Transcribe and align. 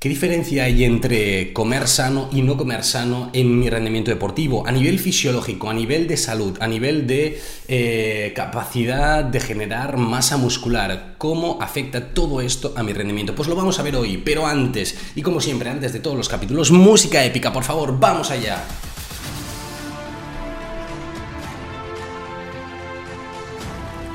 ¿Qué 0.00 0.08
diferencia 0.08 0.64
hay 0.64 0.84
entre 0.84 1.52
comer 1.52 1.86
sano 1.86 2.30
y 2.32 2.40
no 2.40 2.56
comer 2.56 2.84
sano 2.84 3.28
en 3.34 3.60
mi 3.60 3.68
rendimiento 3.68 4.10
deportivo? 4.10 4.66
A 4.66 4.72
nivel 4.72 4.98
fisiológico, 4.98 5.68
a 5.68 5.74
nivel 5.74 6.08
de 6.08 6.16
salud, 6.16 6.56
a 6.58 6.66
nivel 6.66 7.06
de 7.06 7.38
eh, 7.68 8.32
capacidad 8.34 9.22
de 9.22 9.40
generar 9.40 9.98
masa 9.98 10.38
muscular. 10.38 11.16
¿Cómo 11.18 11.58
afecta 11.60 12.14
todo 12.14 12.40
esto 12.40 12.72
a 12.76 12.82
mi 12.82 12.94
rendimiento? 12.94 13.34
Pues 13.34 13.46
lo 13.46 13.54
vamos 13.54 13.78
a 13.78 13.82
ver 13.82 13.94
hoy, 13.94 14.16
pero 14.16 14.46
antes, 14.46 14.96
y 15.14 15.20
como 15.20 15.38
siempre, 15.38 15.68
antes 15.68 15.92
de 15.92 16.00
todos 16.00 16.16
los 16.16 16.30
capítulos, 16.30 16.70
música 16.70 17.22
épica, 17.22 17.52
por 17.52 17.64
favor, 17.64 18.00
vamos 18.00 18.30
allá. 18.30 18.64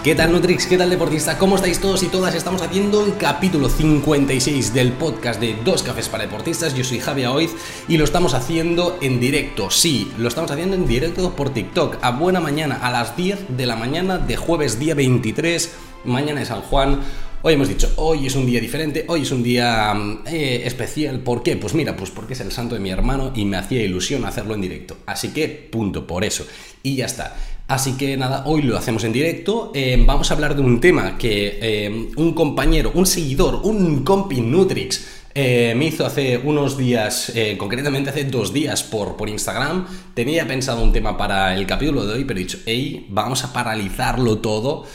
¿Qué 0.06 0.14
tal 0.14 0.32
Nutrix? 0.32 0.68
¿Qué 0.68 0.78
tal 0.78 0.92
deportista? 0.92 1.40
¿Cómo 1.40 1.56
estáis 1.56 1.80
todos 1.80 2.04
y 2.04 2.10
todas? 2.10 2.36
Estamos 2.36 2.62
haciendo 2.62 3.04
el 3.04 3.18
capítulo 3.18 3.70
56 3.70 4.72
del 4.72 4.92
podcast 4.92 5.40
de 5.42 5.56
Dos 5.66 5.82
Cafés 5.82 6.10
para 6.10 6.26
Deportistas. 6.26 6.76
Yo 6.76 6.84
soy 6.84 7.00
Javier 7.00 7.30
Oiz 7.30 7.56
y 7.88 7.98
lo 7.98 8.04
estamos 8.04 8.36
haciendo 8.36 9.00
en 9.02 9.20
directo. 9.20 9.72
Sí, 9.72 10.12
lo 10.20 10.28
estamos 10.28 10.52
haciendo 10.52 10.76
en 10.76 10.86
directo 10.86 11.36
por 11.36 11.56
TikTok 11.56 11.98
a 12.04 12.12
buena 12.12 12.40
mañana, 12.40 12.76
a 12.84 12.92
las 12.92 13.18
10 13.18 13.58
de 13.58 13.66
la 13.66 13.76
mañana 13.76 14.20
de 14.20 14.38
jueves 14.38 14.78
día 14.78 14.94
23, 14.94 15.74
mañana 16.04 16.42
de 16.42 16.46
San 16.46 16.62
Juan. 16.62 17.00
Hoy 17.42 17.56
hemos 17.56 17.68
dicho, 17.68 17.92
hoy 17.96 18.28
es 18.28 18.36
un 18.36 18.46
día 18.46 18.62
diferente, 18.62 19.06
hoy 19.08 19.24
es 19.24 19.32
un 19.32 19.42
día 19.42 19.92
eh, 20.28 20.62
especial. 20.66 21.22
¿Por 21.22 21.42
qué? 21.42 21.58
Pues 21.58 21.74
mira, 21.74 21.96
pues 21.96 22.12
porque 22.12 22.34
es 22.34 22.42
el 22.42 22.52
santo 22.52 22.76
de 22.76 22.82
mi 22.82 22.92
hermano 22.92 23.34
y 23.36 23.46
me 23.46 23.58
hacía 23.58 23.82
ilusión 23.82 24.24
hacerlo 24.26 24.54
en 24.54 24.62
directo. 24.62 24.98
Así 25.08 25.30
que, 25.30 25.48
punto, 25.48 26.06
por 26.06 26.24
eso. 26.24 26.46
Y 26.84 26.96
ya 26.96 27.08
está. 27.08 27.36
Así 27.68 27.98
que 27.98 28.16
nada, 28.16 28.44
hoy 28.46 28.62
lo 28.62 28.78
hacemos 28.78 29.04
en 29.06 29.14
directo. 29.14 29.72
Eh, 29.74 30.02
vamos 30.06 30.30
a 30.30 30.36
hablar 30.36 30.56
de 30.56 30.62
un 30.62 30.80
tema 30.80 31.18
que 31.18 31.58
eh, 31.60 32.10
un 32.16 32.34
compañero, 32.34 32.92
un 32.94 33.08
seguidor, 33.08 33.62
un 33.64 34.04
compi 34.04 34.40
Nutrix 34.42 35.24
eh, 35.34 35.74
me 35.76 35.86
hizo 35.86 36.06
hace 36.06 36.38
unos 36.38 36.78
días, 36.78 37.34
concretamente 37.58 38.12
hace 38.12 38.26
dos 38.26 38.54
días 38.54 38.84
por, 38.84 39.18
por 39.18 39.30
Instagram. 39.30 39.88
Tenía 40.14 40.48
pensado 40.48 40.84
un 40.84 40.94
tema 40.94 41.18
para 41.18 41.56
el 41.56 41.66
capítulo 41.66 42.06
de 42.06 42.14
hoy, 42.14 42.24
pero 42.24 42.40
he 42.40 42.44
dicho, 42.44 42.60
hey, 42.66 43.08
vamos 43.10 43.44
a 43.44 43.52
paralizarlo 43.52 44.38
todo 44.38 44.86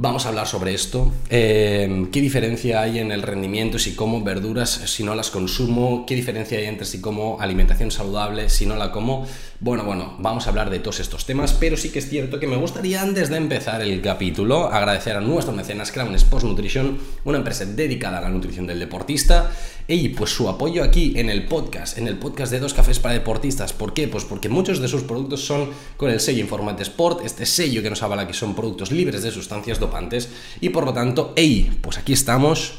Vamos 0.00 0.26
a 0.26 0.28
hablar 0.28 0.46
sobre 0.46 0.74
esto. 0.74 1.12
¿Qué 1.28 2.08
diferencia 2.12 2.82
hay 2.82 3.00
en 3.00 3.10
el 3.10 3.20
rendimiento 3.20 3.80
si 3.80 3.96
como 3.96 4.22
verduras 4.22 4.70
si 4.70 5.02
no 5.02 5.16
las 5.16 5.30
consumo? 5.30 6.04
¿Qué 6.06 6.14
diferencia 6.14 6.56
hay 6.56 6.66
entre 6.66 6.86
si 6.86 7.00
como 7.00 7.40
alimentación 7.40 7.90
saludable 7.90 8.48
si 8.48 8.64
no 8.64 8.76
la 8.76 8.92
como? 8.92 9.26
Bueno, 9.60 9.82
bueno, 9.82 10.14
vamos 10.20 10.46
a 10.46 10.50
hablar 10.50 10.70
de 10.70 10.78
todos 10.78 11.00
estos 11.00 11.26
temas, 11.26 11.52
pero 11.52 11.76
sí 11.76 11.90
que 11.90 11.98
es 11.98 12.08
cierto 12.08 12.38
que 12.38 12.46
me 12.46 12.54
gustaría 12.54 13.02
antes 13.02 13.28
de 13.28 13.38
empezar 13.38 13.82
el 13.82 14.00
capítulo 14.00 14.68
agradecer 14.68 15.16
a 15.16 15.20
nuestro 15.20 15.52
mecenas 15.52 15.90
Crown 15.90 16.14
Sports 16.14 16.44
Nutrition, 16.44 16.96
una 17.24 17.38
empresa 17.38 17.64
dedicada 17.64 18.18
a 18.18 18.20
la 18.20 18.28
nutrición 18.28 18.68
del 18.68 18.78
deportista, 18.78 19.50
y 19.88 20.10
pues 20.10 20.30
su 20.30 20.48
apoyo 20.48 20.84
aquí 20.84 21.14
en 21.16 21.28
el 21.28 21.46
podcast, 21.46 21.98
en 21.98 22.06
el 22.06 22.18
podcast 22.18 22.52
de 22.52 22.60
Dos 22.60 22.72
Cafés 22.72 23.00
para 23.00 23.14
Deportistas. 23.14 23.72
¿Por 23.72 23.94
qué? 23.94 24.06
Pues 24.06 24.24
porque 24.24 24.48
muchos 24.48 24.78
de 24.78 24.86
sus 24.86 25.02
productos 25.02 25.44
son 25.44 25.70
con 25.96 26.08
el 26.08 26.20
sello 26.20 26.40
Informate 26.40 26.84
Sport, 26.84 27.24
este 27.24 27.44
sello 27.44 27.82
que 27.82 27.90
nos 27.90 28.04
avala 28.04 28.28
que 28.28 28.34
son 28.34 28.54
productos 28.54 28.92
libres 28.92 29.24
de 29.24 29.32
sustancias 29.32 29.80
antes 29.92 30.28
y 30.60 30.68
por 30.68 30.84
lo 30.84 30.92
tanto, 30.92 31.32
hey, 31.34 31.78
pues 31.82 31.98
aquí 31.98 32.12
estamos 32.12 32.74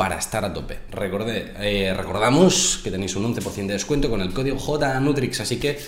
para 0.00 0.16
estar 0.16 0.42
a 0.46 0.54
tope. 0.54 0.78
Recordé, 0.92 1.52
eh, 1.60 1.92
recordamos 1.94 2.80
que 2.82 2.90
tenéis 2.90 3.16
un 3.16 3.34
11% 3.34 3.66
de 3.66 3.74
descuento 3.74 4.08
con 4.08 4.22
el 4.22 4.32
código 4.32 4.56
JNutrix, 4.56 5.40
así 5.40 5.58
que 5.58 5.78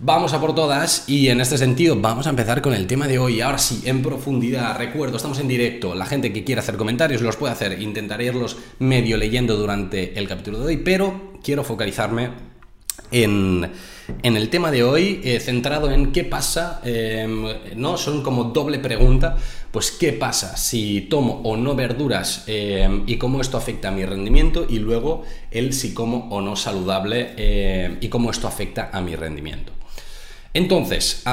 vamos 0.00 0.32
a 0.32 0.40
por 0.40 0.56
todas 0.56 1.08
y 1.08 1.28
en 1.28 1.40
este 1.40 1.56
sentido 1.56 1.94
vamos 1.94 2.26
a 2.26 2.30
empezar 2.30 2.60
con 2.60 2.74
el 2.74 2.88
tema 2.88 3.06
de 3.06 3.20
hoy. 3.20 3.40
Ahora 3.42 3.58
sí, 3.58 3.82
en 3.84 4.02
profundidad, 4.02 4.76
recuerdo, 4.76 5.18
estamos 5.18 5.38
en 5.38 5.46
directo, 5.46 5.94
la 5.94 6.04
gente 6.04 6.32
que 6.32 6.42
quiera 6.42 6.62
hacer 6.62 6.76
comentarios 6.76 7.22
los 7.22 7.36
puede 7.36 7.52
hacer, 7.52 7.80
intentaré 7.80 8.24
irlos 8.24 8.56
medio 8.80 9.16
leyendo 9.16 9.54
durante 9.54 10.18
el 10.18 10.26
capítulo 10.26 10.58
de 10.58 10.64
hoy, 10.64 10.76
pero 10.78 11.34
quiero 11.40 11.62
focalizarme 11.62 12.30
en 13.22 14.36
el 14.36 14.48
tema 14.50 14.70
de 14.70 14.82
hoy, 14.82 15.20
eh, 15.24 15.40
centrado 15.40 15.90
en 15.90 16.12
qué 16.12 16.24
pasa, 16.24 16.80
em, 16.84 17.46
¿no? 17.76 17.96
Son 17.96 18.22
como 18.22 18.44
doble 18.44 18.78
pregunta, 18.78 19.36
pues 19.70 19.90
qué 19.90 20.12
pasa 20.12 20.56
si 20.56 21.02
tomo 21.02 21.40
o 21.44 21.56
no 21.56 21.74
verduras 21.74 22.44
em, 22.46 23.04
y 23.06 23.16
cómo 23.16 23.40
esto 23.40 23.56
afecta 23.56 23.88
a 23.88 23.90
mi 23.92 24.04
rendimiento 24.04 24.66
y 24.68 24.78
luego 24.78 25.22
el 25.50 25.72
si 25.72 25.94
como 25.94 26.28
o 26.30 26.40
no 26.40 26.56
saludable 26.56 27.32
em, 27.36 27.98
y 28.00 28.08
cómo 28.08 28.30
esto 28.30 28.46
afecta 28.46 28.90
a 28.92 29.00
mi 29.00 29.16
rendimiento. 29.16 29.72
Entonces, 30.52 31.24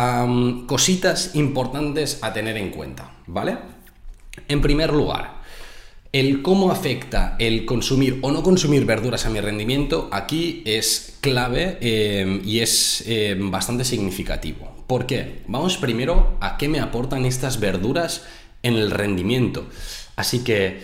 cositas 0.66 1.36
importantes 1.36 2.18
a 2.24 2.34
tener 2.34 2.58
en 2.58 2.72
cuenta, 2.72 3.12
¿vale? 3.28 3.56
En 4.48 4.62
primer 4.62 4.92
lugar, 4.92 5.41
el 6.12 6.42
cómo 6.42 6.72
afecta 6.72 7.36
el 7.40 7.66
consumir 7.66 8.20
o 8.22 8.32
no 8.32 8.44
consumir 8.44 8.86
verduras 8.86 9.26
a 9.26 9.30
mi 9.30 9.40
rendimiento 9.40 10.10
aquí 10.12 10.62
es 10.66 11.18
clave 11.22 11.78
eh, 11.80 12.42
y 12.44 12.60
es 12.60 13.04
eh, 13.08 13.38
bastante 13.40 13.86
significativo. 13.86 14.84
¿Por 14.88 15.06
qué? 15.06 15.44
Vamos 15.48 15.78
primero 15.78 16.38
a 16.42 16.58
qué 16.58 16.68
me 16.68 16.82
aportan 16.82 17.26
estas 17.26 17.60
verduras 17.60 18.24
en 18.62 18.76
el 18.76 18.92
rendimiento. 18.92 19.68
Así 20.18 20.44
que 20.44 20.82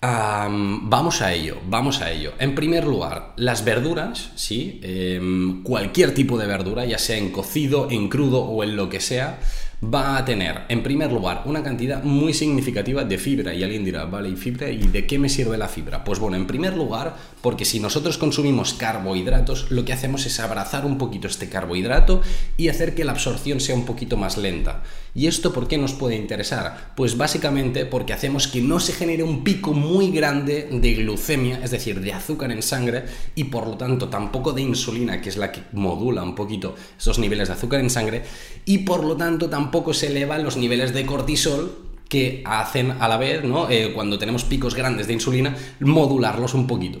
vamos 0.00 1.20
a 1.20 1.34
ello, 1.34 1.58
vamos 1.68 2.00
a 2.00 2.10
ello. 2.10 2.32
En 2.38 2.54
primer 2.54 2.86
lugar, 2.86 3.34
las 3.36 3.64
verduras, 3.64 4.30
¿sí? 4.36 4.80
Em, 4.82 5.62
cualquier 5.62 6.14
tipo 6.14 6.38
de 6.38 6.46
verdura, 6.46 6.86
ya 6.86 6.98
sea 6.98 7.18
en 7.18 7.30
cocido, 7.30 7.88
en 7.90 8.08
crudo 8.08 8.40
o 8.40 8.62
en 8.62 8.76
lo 8.76 8.88
que 8.88 9.00
sea, 9.00 9.40
va 9.82 10.18
a 10.18 10.24
tener, 10.24 10.62
en 10.68 10.82
primer 10.82 11.10
lugar, 11.10 11.42
una 11.46 11.62
cantidad 11.62 12.02
muy 12.02 12.34
significativa 12.34 13.04
de 13.04 13.18
fibra. 13.18 13.54
Y 13.54 13.62
alguien 13.62 13.84
dirá, 13.84 14.04
vale, 14.04 14.28
¿y 14.28 14.36
fibra? 14.36 14.70
¿Y 14.70 14.78
de 14.88 15.06
qué 15.06 15.18
me 15.18 15.28
sirve 15.28 15.56
la 15.56 15.68
fibra? 15.68 16.04
Pues 16.04 16.18
bueno, 16.18 16.36
en 16.36 16.46
primer 16.46 16.76
lugar, 16.76 17.16
porque 17.42 17.64
si 17.64 17.80
nosotros 17.80 18.18
consumimos 18.18 18.74
carbohidratos, 18.74 19.70
lo 19.70 19.84
que 19.84 19.92
hacemos 19.92 20.26
es 20.26 20.38
abrazar 20.40 20.84
un 20.84 20.98
poquito 20.98 21.26
este 21.26 21.48
carbohidrato 21.48 22.20
y 22.56 22.68
hacer 22.68 22.94
que 22.94 23.04
la 23.04 23.12
absorción 23.12 23.60
sea 23.60 23.74
un 23.74 23.86
poquito 23.86 24.16
más 24.18 24.36
lenta. 24.36 24.82
¿Y 25.14 25.26
esto 25.26 25.52
por 25.52 25.66
qué 25.66 25.78
nos 25.78 25.94
puede 25.94 26.16
interesar? 26.16 26.92
Pues 26.94 27.16
básicamente 27.16 27.86
porque 27.86 28.12
hacemos 28.12 28.46
que 28.46 28.60
no 28.60 28.78
se 28.78 28.92
genere 28.92 29.22
un 29.22 29.42
pico 29.42 29.72
muy 29.72 30.10
grande 30.10 30.68
de 30.70 30.94
glucemia, 30.94 31.60
es 31.64 31.70
decir, 31.70 32.00
de 32.00 32.12
azúcar 32.12 32.52
en 32.52 32.62
sangre, 32.62 33.04
y 33.34 33.44
por 33.44 33.66
lo 33.66 33.76
tanto 33.76 34.08
tampoco 34.08 34.52
de 34.52 34.62
insulina, 34.62 35.20
que 35.20 35.30
es 35.30 35.36
la 35.36 35.50
que 35.50 35.62
modula 35.72 36.22
un 36.22 36.34
poquito 36.34 36.76
esos 36.98 37.18
niveles 37.18 37.48
de 37.48 37.54
azúcar 37.54 37.80
en 37.80 37.90
sangre, 37.90 38.22
y 38.66 38.78
por 38.78 39.02
lo 39.02 39.16
tanto 39.16 39.48
tampoco 39.48 39.70
poco 39.70 39.94
se 39.94 40.08
elevan 40.08 40.44
los 40.44 40.56
niveles 40.56 40.92
de 40.92 41.06
cortisol 41.06 41.90
que 42.08 42.42
hacen 42.44 42.90
a 42.90 43.08
la 43.08 43.16
vez, 43.16 43.44
¿no? 43.44 43.70
Eh, 43.70 43.92
cuando 43.94 44.18
tenemos 44.18 44.44
picos 44.44 44.74
grandes 44.74 45.06
de 45.06 45.12
insulina, 45.12 45.56
modularlos 45.78 46.54
un 46.54 46.66
poquito. 46.66 47.00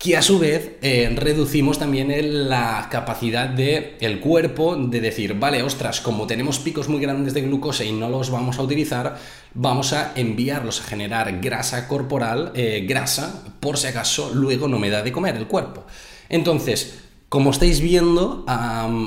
Que 0.00 0.16
a 0.16 0.22
su 0.22 0.38
vez 0.38 0.78
eh, 0.80 1.12
reducimos 1.14 1.78
también 1.78 2.48
la 2.48 2.88
capacidad 2.90 3.50
del 3.50 3.96
el 4.00 4.18
cuerpo 4.18 4.74
de 4.74 4.98
decir, 4.98 5.34
vale, 5.34 5.62
ostras, 5.62 6.00
como 6.00 6.26
tenemos 6.26 6.58
picos 6.58 6.88
muy 6.88 7.02
grandes 7.02 7.34
de 7.34 7.42
glucosa 7.42 7.84
y 7.84 7.92
no 7.92 8.08
los 8.08 8.30
vamos 8.30 8.58
a 8.58 8.62
utilizar, 8.62 9.18
vamos 9.52 9.92
a 9.92 10.12
enviarlos 10.16 10.80
a 10.80 10.84
generar 10.84 11.38
grasa 11.42 11.86
corporal, 11.86 12.50
eh, 12.54 12.86
grasa, 12.88 13.44
por 13.60 13.76
si 13.76 13.88
acaso 13.88 14.30
luego 14.32 14.68
no 14.68 14.78
me 14.78 14.88
da 14.88 15.02
de 15.02 15.12
comer 15.12 15.36
el 15.36 15.46
cuerpo. 15.46 15.84
Entonces, 16.30 17.09
como 17.30 17.52
estáis 17.52 17.80
viendo, 17.80 18.44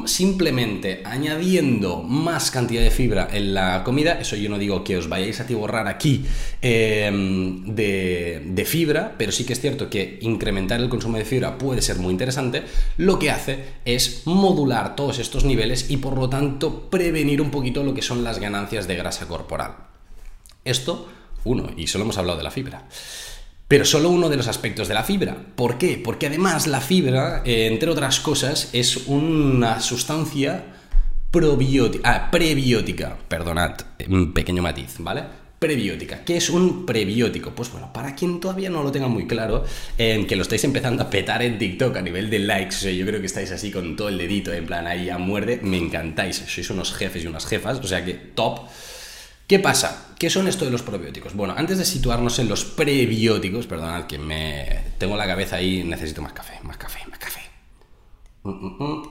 simplemente 0.06 1.04
añadiendo 1.04 2.02
más 2.04 2.52
cantidad 2.52 2.82
de 2.82 2.90
fibra 2.90 3.28
en 3.30 3.54
la 3.54 3.84
comida, 3.84 4.14
eso 4.14 4.38
yo 4.38 4.50
no 4.50 4.58
digo 4.58 4.82
que 4.82 4.96
os 4.96 5.10
vayáis 5.10 5.42
a 5.42 5.46
tiborrar 5.46 5.90
aquí 5.90 6.26
em, 6.62 7.66
de, 7.76 8.64
fibra, 8.66 9.16
pero 9.18 9.34
sí 9.34 9.44
que 9.44 9.52
es 9.52 9.60
cierto 9.60 9.90
que 9.90 10.20
incrementar 10.22 10.80
el 10.80 10.88
consumo 10.88 11.18
de 11.18 11.26
fibra 11.26 11.58
puede 11.58 11.82
ser 11.82 11.98
muy 11.98 12.14
interesante, 12.14 12.64
lo 12.96 13.20
que 13.20 13.30
hace 13.30 13.66
es 13.84 14.22
modular 14.24 14.96
todos 14.96 15.20
estos 15.20 15.44
niveles 15.44 15.92
y 15.92 15.98
por 15.98 16.18
lo 16.18 16.30
tanto 16.30 16.90
prevenir 16.90 17.42
un 17.42 17.52
poquito 17.52 17.84
lo 17.84 17.94
que 17.94 18.02
son 18.02 18.24
las 18.24 18.40
ganancias 18.40 18.88
de 18.88 18.96
grasa 18.96 19.28
corporal. 19.28 19.76
Esto, 20.64 21.10
uno, 21.44 21.72
y 21.76 21.88
solo 21.88 22.06
hemos 22.06 22.18
hablado 22.18 22.38
de 22.38 22.46
la 22.46 22.52
fibra 22.52 22.88
pero 23.68 23.86
solo 23.86 24.10
uno 24.10 24.30
de 24.30 24.38
los 24.38 24.48
aspectos 24.48 24.88
de 24.88 24.94
la 24.94 25.04
fibra. 25.04 25.36
¿Por 25.56 25.78
qué? 25.78 26.00
Porque 26.04 26.28
además 26.28 26.68
la 26.68 26.82
fibra, 26.82 27.42
eh, 27.46 27.68
entre 27.68 27.90
otras 27.90 28.20
cosas, 28.20 28.70
es 28.74 29.08
una 29.08 29.80
sustancia 29.80 30.66
probiótica, 31.32 32.10
ah, 32.10 32.32
prebiótica, 32.32 33.18
perdonad, 33.28 33.74
un 34.08 34.34
pequeño 34.34 34.62
matiz, 34.62 34.96
¿vale? 35.00 35.24
Prebiótica. 35.58 36.24
¿Qué 36.24 36.38
es 36.38 36.50
un 36.50 36.86
prebiótico? 36.86 37.56
Pues 37.56 37.72
bueno, 37.72 37.92
para 37.92 38.14
quien 38.14 38.40
todavía 38.40 38.70
no 38.70 38.84
lo 38.84 38.92
tenga 38.92 39.08
muy 39.08 39.26
claro, 39.26 39.64
que 39.98 40.36
lo 40.36 40.42
estáis 40.42 40.64
empezando 40.66 41.02
a 41.02 41.10
petar 41.10 41.42
en 41.42 41.58
TikTok 41.58 41.96
a 41.96 42.02
nivel 42.02 42.30
de 42.30 42.40
likes, 42.40 42.76
o 42.76 42.80
sea, 42.80 42.92
yo 42.92 43.06
creo 43.06 43.22
que 43.22 43.28
estáis 43.28 43.50
así 43.52 43.72
con 43.72 43.96
todo 43.96 44.10
el 44.10 44.18
dedito, 44.18 44.54
en 44.54 44.66
plan 44.66 44.86
ahí 44.86 45.10
a 45.10 45.18
muerde, 45.18 45.62
me 45.64 45.78
encantáis, 45.78 46.44
sois 46.46 46.70
unos 46.70 46.94
jefes 46.94 47.24
y 47.24 47.28
unas 47.28 47.46
jefas, 47.46 47.80
o 47.80 47.88
sea 47.88 48.04
que 48.04 48.14
top. 48.14 48.60
¿Qué 49.48 49.60
pasa? 49.60 50.13
¿Qué 50.24 50.30
son 50.30 50.48
esto 50.48 50.64
de 50.64 50.72
los 50.72 50.82
probióticos? 50.84 51.34
Bueno, 51.34 51.54
antes 51.58 51.78
de 51.78 51.84
situarnos 51.84 52.40
en 52.40 52.48
los 52.48 52.64
prebióticos, 52.64 53.68
perdonad 53.68 54.08
que 54.08 54.18
me 54.18 54.94
tengo 54.98 55.18
la 55.18 55.28
cabeza 55.28 55.58
ahí, 55.58 55.84
necesito 55.84 56.22
más 56.22 56.32
café, 56.32 56.62
más 56.64 56.78
café, 56.78 57.00
más 57.10 57.20
café. 57.20 57.42
Mm, 58.44 58.50
mm, 58.52 58.84
mm. 58.84 59.10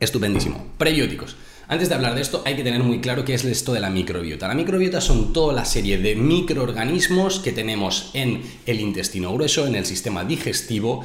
Estupendísimo. 0.00 0.72
Prebióticos. 0.76 1.36
Antes 1.70 1.88
de 1.88 1.94
hablar 1.94 2.16
de 2.16 2.20
esto, 2.20 2.42
hay 2.44 2.56
que 2.56 2.64
tener 2.64 2.82
muy 2.82 3.00
claro 3.00 3.24
qué 3.24 3.32
es 3.32 3.44
esto 3.44 3.72
de 3.72 3.78
la 3.78 3.90
microbiota. 3.90 4.48
La 4.48 4.54
microbiota 4.54 5.00
son 5.00 5.32
toda 5.32 5.54
la 5.54 5.64
serie 5.64 5.98
de 5.98 6.16
microorganismos 6.16 7.38
que 7.38 7.52
tenemos 7.52 8.10
en 8.12 8.42
el 8.66 8.80
intestino 8.80 9.32
grueso, 9.32 9.68
en 9.68 9.76
el 9.76 9.86
sistema 9.86 10.24
digestivo, 10.24 11.04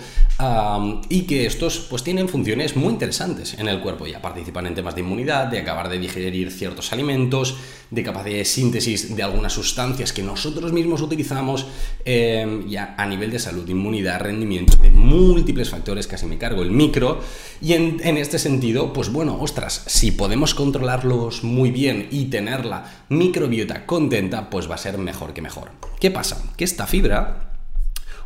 y 1.07 1.21
que 1.27 1.45
estos 1.45 1.85
pues 1.87 2.01
tienen 2.01 2.27
funciones 2.27 2.75
muy 2.75 2.93
interesantes 2.93 3.53
en 3.59 3.67
el 3.67 3.79
cuerpo. 3.79 4.07
Ya 4.07 4.23
participan 4.23 4.65
en 4.65 4.73
temas 4.73 4.95
de 4.95 5.01
inmunidad, 5.01 5.45
de 5.45 5.59
acabar 5.59 5.87
de 5.87 5.99
digerir 5.99 6.49
ciertos 6.51 6.91
alimentos, 6.91 7.57
de 7.91 8.01
capacidad 8.01 8.37
de 8.37 8.45
síntesis 8.45 9.15
de 9.15 9.21
algunas 9.21 9.53
sustancias 9.53 10.11
que 10.11 10.23
nosotros 10.23 10.73
mismos 10.73 10.99
utilizamos, 11.01 11.67
em, 12.03 12.67
ya 12.67 12.95
a 12.97 13.05
nivel 13.05 13.29
de 13.29 13.37
salud, 13.37 13.69
inmunidad, 13.69 14.19
rendimiento, 14.19 14.77
de 14.77 14.89
múltiples 14.89 15.69
factores, 15.69 16.07
casi 16.07 16.25
me 16.25 16.39
cargo 16.39 16.63
el 16.63 16.71
micro. 16.71 17.21
Y 17.61 17.73
en, 17.73 18.01
en 18.03 18.17
este 18.17 18.39
sentido, 18.39 18.91
pues 18.91 19.11
bueno, 19.11 19.37
ostras, 19.39 19.83
si 19.85 20.09
podemos 20.09 20.54
controlarlos 20.55 21.43
muy 21.43 21.71
bien 21.71 22.07
y 22.11 22.25
tener 22.25 22.65
la 22.65 23.05
microbiota 23.09 23.85
contenta, 23.85 24.49
pues 24.49 24.69
va 24.69 24.75
a 24.75 24.79
ser 24.79 24.97
mejor 24.97 25.33
que 25.33 25.41
mejor. 25.41 25.71
¿Qué 25.99 26.11
pasa? 26.11 26.41
Que 26.57 26.63
esta 26.63 26.87
fibra 26.87 27.45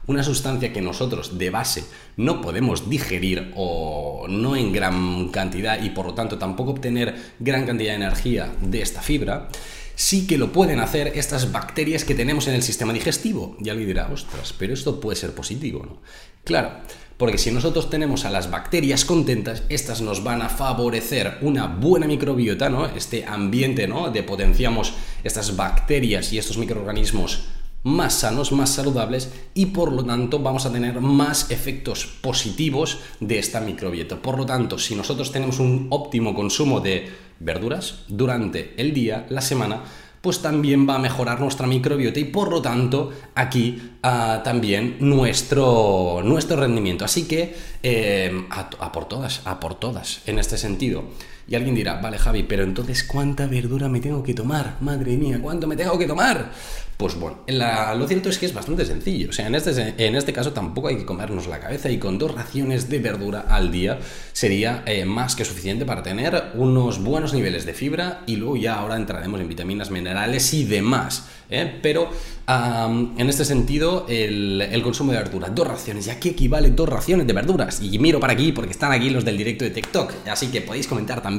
una 0.10 0.24
sustancia 0.24 0.74
que 0.74 0.81
nosotros 0.81 1.38
de 1.38 1.52
base 1.52 1.84
no 2.18 2.42
podemos 2.42 2.90
digerir 2.90 3.54
o 3.56 4.26
no 4.28 4.56
en 4.56 4.74
gran 4.74 5.30
cantidad 5.30 5.80
y 5.84 5.92
por 5.92 6.08
lo 6.08 6.14
tanto 6.16 6.40
tampoco 6.40 6.72
obtener 6.72 7.16
gran 7.40 7.68
cantidad 7.68 7.92
de 7.92 7.98
energía 7.98 8.52
de 8.60 8.81
esta 8.81 9.04
fibra, 9.04 9.50
sí 9.94 10.26
que 10.26 10.40
lo 10.40 10.52
pueden 10.52 10.80
hacer 10.80 11.12
estas 11.14 11.52
bacterias 11.52 12.06
que 12.06 12.16
tenemos 12.16 12.48
en 12.48 12.56
el 12.56 12.64
sistema 12.64 12.92
digestivo. 12.92 13.56
Y 13.60 13.70
alguien 13.70 13.88
dirá, 13.88 14.10
ostras, 14.12 14.52
pero 14.58 14.74
esto 14.74 15.00
puede 15.00 15.16
ser 15.16 15.36
positivo, 15.36 15.86
¿no? 15.86 16.02
Claro, 16.44 16.72
porque 17.19 17.38
si 17.38 17.51
nosotros 17.51 17.89
tenemos 17.89 18.24
a 18.24 18.30
las 18.30 18.50
bacterias 18.50 19.04
contentas, 19.04 19.63
estas 19.68 20.00
nos 20.00 20.24
van 20.24 20.42
a 20.42 20.48
favorecer 20.48 21.38
una 21.42 21.68
buena 21.68 22.07
microbiota, 22.07 22.69
¿no? 22.69 22.86
Este 22.86 23.25
ambiente, 23.25 23.89
¿no? 23.89 24.10
De 24.10 24.24
potenciamos 24.24 24.94
estas 25.25 25.57
bacterias 25.57 26.31
y 26.31 26.38
estos 26.38 26.57
microorganismos 26.57 27.44
más 27.83 28.13
sanos, 28.13 28.54
más 28.54 28.69
saludables 28.69 29.33
y 29.54 29.68
por 29.68 29.92
lo 29.92 30.06
tanto 30.06 30.39
vamos 30.39 30.66
a 30.66 30.71
tener 30.71 31.01
más 31.01 31.51
efectos 31.51 32.06
positivos 32.06 33.00
de 33.19 33.38
esta 33.38 33.60
microbiota. 33.60 34.21
Por 34.21 34.38
lo 34.38 34.45
tanto, 34.45 34.77
si 34.77 34.95
nosotros 34.95 35.33
tenemos 35.33 35.60
un 35.60 35.88
óptimo 35.89 36.33
consumo 36.33 36.80
de 36.80 37.10
verduras 37.42 38.06
durante 38.07 38.74
el 38.77 38.94
día, 38.94 39.25
la 39.27 39.42
semana, 39.42 39.83
pues 40.21 40.42
también 40.42 40.88
va 40.88 40.95
a 40.95 41.00
mejorar 41.00 41.39
nuestra 41.39 41.68
microbiota 41.68 42.19
y 42.19 42.25
por 42.25 42.51
lo 42.51 42.62
tanto 42.62 43.12
aquí 43.36 43.94
ah, 44.04 44.42
también 44.44 44.98
nuestro, 45.00 46.21
nuestro 46.24 46.57
rendimiento. 46.57 47.06
Así 47.06 47.27
que 47.27 47.56
eh, 47.83 48.45
a, 48.50 48.92
por 48.92 49.06
todas, 49.06 49.42
a 49.45 49.60
por 49.60 49.75
todas 49.75 50.21
en 50.25 50.39
este 50.39 50.57
sentido. 50.57 51.04
Y 51.50 51.56
alguien 51.56 51.74
dirá, 51.74 51.96
vale 51.96 52.19
Javi, 52.19 52.44
pero 52.44 52.63
entonces 52.63 53.04
¿cuánta 53.04 53.48
verdura 53.48 53.90
me 53.90 54.00
tengo 54.00 54.22
que 54.22 54.36
tomar? 54.36 54.75
Madre 54.81 55.18
mía, 55.18 55.40
¿cuánto 55.42 55.66
me 55.66 55.75
tengo 55.75 55.98
que 55.98 56.06
tomar? 56.06 56.51
Pues 56.96 57.16
bueno, 57.16 57.40
lo 57.48 58.07
cierto 58.07 58.30
es 58.30 58.38
que 58.38 58.46
es 58.46 58.54
bastante 58.54 58.86
sencillo. 58.86 59.30
O 59.30 59.34
sea, 59.34 59.48
en 59.48 59.56
este, 59.56 59.96
en 60.06 60.16
este 60.16 60.31
caso 60.34 60.51
tampoco 60.51 60.90
hay 60.90 60.98
que 60.98 61.06
comernos 61.06 61.48
la 61.48 61.60
cabeza 61.60 61.90
y 61.90 61.98
con 61.98 62.19
dos 62.19 62.36
raciones 62.36 62.90
de 62.90 63.00
verdura 63.00 63.46
al 63.50 63.72
día 63.72 64.00
sería 64.34 64.84
eh, 64.86 65.06
más 65.06 65.36
que 65.36 65.46
suficiente 65.46 65.86
para 65.86 66.04
tener 66.04 66.51
unos 66.56 67.01
buenos 67.01 67.34
niveles 67.34 67.66
de 67.66 67.74
fibra 67.74 68.22
y 68.28 68.36
luego 68.36 68.57
ya 68.57 68.75
ahora 68.75 68.98
entraremos 68.98 69.40
en 69.40 69.48
vitaminas, 69.48 69.90
minerales 69.90 70.54
y 70.54 70.66
demás. 70.66 71.30
¿eh? 71.50 71.80
Pero 71.81 72.10
en 72.50 73.30
este 73.30 73.45
sentido, 73.45 74.06
el, 74.10 74.81
consumo 74.84 75.12
de 75.12 75.19
verdura, 75.19 75.50
dos 75.50 75.68
raciones, 75.68 76.06
¿ya 76.06 76.19
qué 76.19 76.30
equivale 76.30 76.72
dos 76.72 76.90
raciones 76.90 77.28
de 77.28 77.34
verduras? 77.34 77.80
Y 77.81 77.98
miro 78.00 78.19
para 78.19 78.34
aquí 78.34 78.52
porque 78.52 78.72
están 78.72 78.92
aquí 78.92 79.10
los 79.10 79.24
del 79.24 79.38
directo 79.38 79.63
de 79.63 79.72
TikTok, 79.72 80.28
así 80.28 80.48
que 80.48 80.62
podéis 80.62 80.88
comentar 80.88 81.22
también 81.22 81.39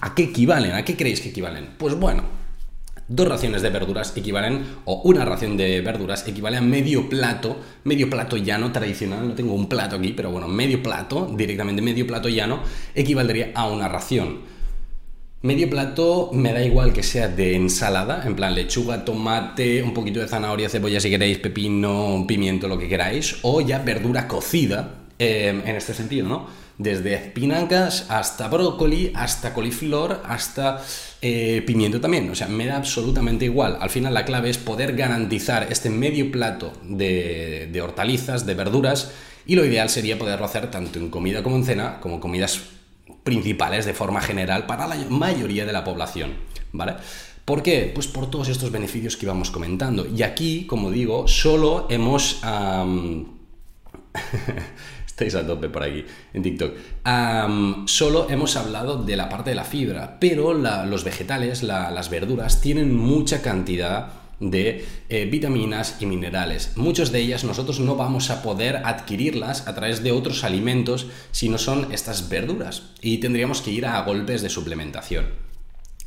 a 0.00 0.14
qué 0.14 0.24
equivalen, 0.24 0.72
a 0.72 0.84
qué 0.84 0.96
creéis 0.96 1.20
que 1.20 1.30
equivalen. 1.30 1.70
Pues 1.78 1.94
bueno, 1.94 2.24
dos 3.10 3.26
raciones 3.26 3.60
de 3.62 3.70
verduras 3.70 4.16
equivalen, 4.16 4.64
o 4.84 5.02
una 5.04 5.24
ración 5.24 5.56
de 5.56 5.80
verduras 5.80 6.26
equivale 6.28 6.56
a 6.56 6.60
medio 6.60 7.08
plato, 7.08 7.58
medio 7.84 8.08
plato 8.08 8.36
llano 8.36 8.70
tradicional, 8.70 9.26
no 9.26 9.34
tengo 9.34 9.52
un 9.52 9.68
plato 9.68 9.96
aquí, 9.96 10.12
pero 10.12 10.30
bueno, 10.30 10.46
medio 10.46 10.82
plato, 10.82 11.28
directamente 11.36 11.82
medio 11.82 12.06
plato 12.06 12.28
llano, 12.28 12.60
equivaldría 12.94 13.50
a 13.54 13.68
una 13.68 13.88
ración. 13.88 14.60
Medio 15.42 15.68
plato 15.70 16.30
me 16.34 16.52
da 16.52 16.62
igual 16.62 16.92
que 16.92 17.02
sea 17.02 17.26
de 17.26 17.56
ensalada, 17.56 18.22
en 18.26 18.36
plan 18.36 18.54
lechuga, 18.54 19.04
tomate, 19.04 19.82
un 19.82 19.92
poquito 19.94 20.20
de 20.20 20.28
zanahoria, 20.28 20.68
cebolla 20.68 21.00
si 21.00 21.10
queréis, 21.10 21.38
pepino, 21.38 22.26
pimiento, 22.28 22.68
lo 22.68 22.78
que 22.78 22.88
queráis, 22.88 23.38
o 23.42 23.60
ya 23.60 23.78
verdura 23.78 24.28
cocida, 24.28 25.06
eh, 25.18 25.48
en 25.64 25.76
este 25.76 25.94
sentido, 25.94 26.28
¿no? 26.28 26.46
Desde 26.80 27.14
espinacas 27.14 28.06
hasta 28.08 28.48
brócoli, 28.48 29.12
hasta 29.14 29.52
coliflor, 29.52 30.22
hasta 30.24 30.82
eh, 31.20 31.62
pimiento 31.66 32.00
también. 32.00 32.30
O 32.30 32.34
sea, 32.34 32.48
me 32.48 32.64
da 32.64 32.78
absolutamente 32.78 33.44
igual. 33.44 33.76
Al 33.80 33.90
final 33.90 34.14
la 34.14 34.24
clave 34.24 34.48
es 34.48 34.56
poder 34.56 34.96
garantizar 34.96 35.66
este 35.70 35.90
medio 35.90 36.32
plato 36.32 36.72
de, 36.82 37.78
hortalizas, 37.82 38.46
de 38.46 38.54
verduras, 38.54 39.12
y 39.44 39.56
lo 39.56 39.66
ideal 39.66 39.90
sería 39.90 40.18
poderlo 40.18 40.46
hacer 40.46 40.70
tanto 40.70 40.98
en 40.98 41.10
comida 41.10 41.42
como 41.42 41.56
en 41.56 41.64
cena, 41.64 42.00
como 42.00 42.18
comidas 42.18 42.62
principales 43.24 43.84
de 43.84 43.92
forma 43.92 44.22
general 44.22 44.64
para 44.64 44.86
la 44.86 44.96
mayoría 45.10 45.66
de 45.66 45.74
la 45.74 45.84
población. 45.84 46.32
¿Vale? 46.72 46.94
¿Por 47.44 47.62
qué? 47.62 47.90
Pues 47.94 48.06
por 48.06 48.30
todos 48.30 48.48
estos 48.48 48.72
beneficios 48.72 49.18
que 49.18 49.26
íbamos 49.26 49.50
comentando. 49.50 50.06
Y 50.06 50.22
aquí, 50.22 50.66
como 50.66 50.90
digo, 50.90 51.28
solo 51.28 51.88
hemos... 51.90 52.40
Estáis 55.20 55.34
a 55.34 55.46
tope 55.46 55.68
por 55.68 55.82
aquí 55.82 56.02
en 56.32 56.42
TikTok. 56.42 56.72
solo 57.84 58.30
hemos 58.30 58.56
hablado 58.56 59.04
de 59.04 59.16
la 59.16 59.28
parte 59.28 59.50
de 59.50 59.56
la 59.56 59.64
fibra, 59.64 60.16
pero 60.18 60.54
los 60.54 61.04
vegetales, 61.04 61.62
las 61.62 62.08
verduras, 62.08 62.62
tienen 62.62 62.96
mucha 62.96 63.42
cantidad 63.42 64.12
de 64.40 64.86
eh, 65.10 65.26
vitaminas 65.26 65.98
y 66.00 66.06
minerales. 66.06 66.72
Muchas 66.76 67.12
de 67.12 67.20
ellas 67.20 67.44
nosotros 67.44 67.80
no 67.80 67.96
vamos 67.96 68.30
a 68.30 68.42
poder 68.42 68.76
adquirirlas 68.76 69.68
a 69.68 69.74
través 69.74 70.02
de 70.02 70.12
otros 70.12 70.42
alimentos 70.42 71.08
si 71.32 71.50
no 71.50 71.58
son 71.58 71.92
estas 71.92 72.30
verduras 72.30 72.84
y 73.02 73.18
tendríamos 73.18 73.60
que 73.60 73.72
ir 73.72 73.84
a 73.84 74.00
golpes 74.00 74.40
de 74.40 74.48
suplementación. 74.48 75.26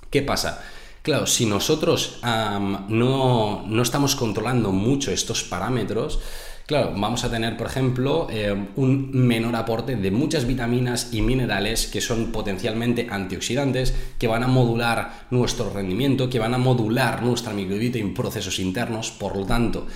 ¿Qué 0.09 0.23
pasa? 0.23 0.63
Claro, 1.03 1.27
si 1.27 1.45
nosotros 1.45 2.19
no, 2.23 3.63
no 3.67 3.81
estamos 3.83 4.15
controlando 4.15 4.71
mucho 4.71 5.11
estos 5.11 5.43
parámetros, 5.43 6.19
Claro, 6.65 6.93
vamos 6.95 7.25
a 7.25 7.29
tener, 7.29 7.57
por 7.57 7.67
ejemplo, 7.67 8.27
eh, 8.31 8.55
un 8.77 9.11
menor 9.11 9.53
aporte 9.57 9.97
de 9.97 10.11
muchas 10.11 10.47
vitaminas 10.47 11.09
y 11.11 11.21
minerales 11.21 11.87
que 11.87 11.99
son 11.99 12.31
potencialmente 12.31 13.07
antioxidantes, 13.09 13.93
que 14.17 14.27
van 14.27 14.43
a 14.43 14.47
modular 14.47 15.25
nuestro 15.29 15.69
rendimiento, 15.69 16.29
que 16.29 16.39
van 16.39 16.53
a 16.53 16.57
modular 16.57 17.21
nuestra 17.21 17.51
microbiota 17.53 17.97
en 17.97 18.13
procesos 18.13 18.59
internos, 18.59 19.11
por 19.11 19.35
lo 19.35 19.45
tanto, 19.45 19.87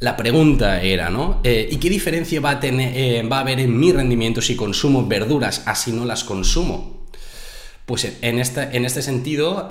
la 0.00 0.16
pregunta 0.16 0.80
era, 0.80 1.10
¿no? 1.10 1.40
Eh, 1.44 1.68
¿Y 1.70 1.76
qué 1.76 1.90
diferencia 1.90 2.40
va 2.40 2.50
a, 2.50 2.60
tener, 2.60 2.96
eh, 2.96 3.22
va 3.22 3.38
a 3.38 3.40
haber 3.40 3.60
en 3.60 3.78
mi 3.78 3.92
rendimiento 3.92 4.40
si 4.40 4.56
consumo 4.56 5.06
verduras 5.06 5.64
así 5.66 5.92
no 5.92 6.06
las 6.06 6.24
consumo? 6.24 7.04
Pues 7.84 8.16
en 8.22 8.38
este, 8.38 8.76
en 8.76 8.84
este 8.84 9.00
sentido, 9.00 9.68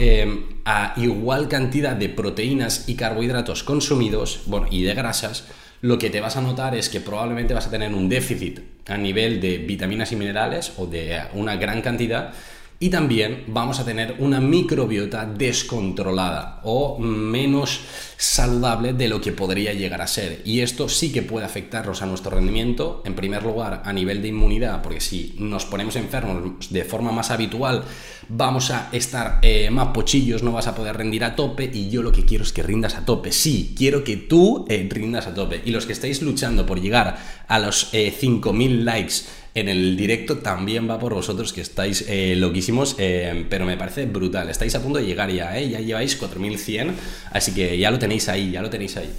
a 0.64 0.94
igual 0.96 1.50
cantidad 1.50 1.98
de 1.98 2.08
proteínas 2.08 2.88
y 2.88 2.96
carbohidratos 2.96 3.64
consumidos, 3.64 4.44
bueno, 4.46 4.68
y 4.72 4.84
de 4.84 4.94
grasas, 4.94 5.44
lo 5.86 6.00
que 6.00 6.10
te 6.10 6.20
vas 6.20 6.36
a 6.36 6.42
notar 6.42 6.74
es 6.74 6.90
que 6.90 7.00
probablemente 7.00 7.54
vas 7.54 7.68
a 7.68 7.70
tener 7.70 7.94
un 7.94 8.10
déficit 8.10 8.60
a 8.88 8.98
nivel 8.98 9.40
de 9.40 9.60
vitaminas 9.60 10.12
y 10.12 10.16
minerales 10.16 10.74
o 10.78 10.88
de 10.88 11.22
una 11.36 11.58
gran 11.58 11.84
cantidad 11.84 12.34
y 12.80 12.90
también 12.90 13.46
vamos 13.48 13.80
a 13.80 13.86
tener 13.86 14.16
una 14.20 14.42
microbiota 14.42 15.26
descontrolada 15.26 16.60
o 16.64 17.00
menos 17.00 17.82
saludable 18.18 18.94
de 18.94 19.08
lo 19.08 19.22
que 19.22 19.32
podría 19.32 19.74
llegar 19.74 20.02
a 20.02 20.08
ser. 20.08 20.42
Y 20.46 20.62
esto 20.62 20.90
sí 20.90 21.12
que 21.12 21.22
puede 21.22 21.46
afectarnos 21.46 22.02
a 22.02 22.06
nuestro 22.06 22.32
rendimiento, 22.32 23.02
en 23.06 23.16
primer 23.16 23.44
lugar 23.44 23.82
a 23.86 23.94
nivel 23.94 24.22
de 24.22 24.30
inmunidad, 24.30 24.82
porque 24.82 25.00
si 25.00 25.36
nos 25.40 25.66
ponemos 25.66 25.96
enfermos 25.96 26.70
de 26.70 26.84
forma 26.84 27.12
más 27.12 27.32
habitual, 27.32 27.84
vamos 28.28 28.72
a 28.72 28.90
estar 28.92 29.40
eh, 29.42 29.70
más 29.70 29.90
pochillos, 29.90 30.44
no 30.44 30.52
vas 30.52 30.68
a 30.68 30.76
poder 30.76 30.98
rendir 30.98 31.24
a 31.24 31.36
tope 31.36 31.70
y 31.72 31.90
yo 31.90 32.02
lo 32.02 32.12
que 32.12 32.26
quiero 32.26 32.44
es 32.44 32.52
que 32.52 32.64
rindas 32.64 32.96
a 32.96 33.06
tope. 33.06 33.32
Sí, 33.32 33.74
quiero 33.78 34.04
que 34.04 34.18
tú 34.18 34.66
eh, 34.68 34.88
rindas 34.90 35.28
a 35.28 35.34
tope. 35.34 35.62
Y 35.64 35.72
los 35.72 35.86
que 35.86 35.94
estáis 35.94 36.22
luchando 36.22 36.66
por 36.66 36.82
llegar 36.82 37.18
a 37.48 37.60
los 37.60 37.94
5.000 37.94 38.66
eh, 38.66 38.84
likes, 38.84 39.14
en 39.56 39.70
el 39.70 39.96
directo 39.96 40.40
también 40.40 40.88
va 40.90 41.00
por 41.00 41.14
vosotros 41.14 41.54
que 41.54 41.62
estáis 41.62 42.06
eh, 42.10 42.36
loquísimos, 42.36 42.96
eh, 43.00 43.46
pero 43.50 43.66
me 43.66 43.78
parece 43.78 44.06
brutal. 44.06 44.50
Estáis 44.50 44.76
a 44.76 44.84
punto 44.84 45.00
de 45.00 45.06
llegar 45.06 45.32
ya, 45.32 45.58
¿eh? 45.58 45.70
ya 45.70 45.80
lleváis 45.80 46.18
4100, 46.18 46.94
así 47.32 47.54
que 47.54 47.78
ya 47.78 47.90
lo 47.90 47.98
tenéis 47.98 48.28
ahí, 48.28 48.52
ya 48.52 48.62
lo 48.62 48.70
tenéis 48.70 48.98
ahí. 48.98 49.10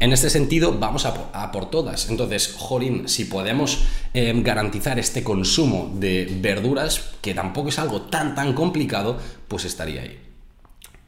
en 0.00 0.12
este 0.12 0.28
sentido, 0.28 0.76
vamos 0.80 1.06
a 1.06 1.52
por, 1.52 1.70
todas. 1.70 2.10
Entonces, 2.10 2.54
Jorín, 2.58 3.08
si 3.08 3.26
podemos 3.26 3.84
em, 4.12 4.42
garantizar 4.42 4.98
este 4.98 5.22
consumo 5.22 5.94
de 5.94 6.36
verduras, 6.40 7.14
que 7.22 7.34
tampoco 7.34 7.68
es 7.68 7.78
algo 7.78 8.02
tan, 8.02 8.34
tan 8.34 8.52
complicado, 8.52 9.16
pues 9.46 9.64
estaría 9.64 10.02
ahí. 10.02 10.18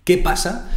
¿Qué 0.04 0.16
pasa? 0.18 0.70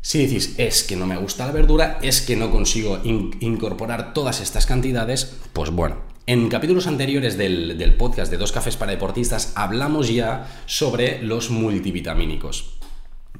Si 0.00 0.24
decís, 0.24 0.54
es 0.56 0.84
que 0.84 0.94
no 0.94 1.06
me 1.06 1.16
gusta 1.16 1.46
la 1.46 1.52
verdura, 1.52 1.98
es 2.00 2.20
que 2.20 2.36
no 2.36 2.50
consigo 2.50 3.00
incorporar 3.04 4.14
todas 4.14 4.40
estas 4.40 4.64
cantidades, 4.64 5.34
pues 5.52 5.70
bueno, 5.70 6.09
En 6.30 6.48
capítulos 6.48 6.86
anteriores 6.86 7.36
del, 7.36 7.76
del 7.76 7.94
podcast 7.94 8.30
de 8.30 8.36
Dos 8.36 8.52
Cafés 8.52 8.76
para 8.76 8.92
Deportistas 8.92 9.52
hablamos 9.56 10.14
ya 10.14 10.46
sobre 10.64 11.20
los 11.20 11.50
multivitamínicos. 11.50 12.76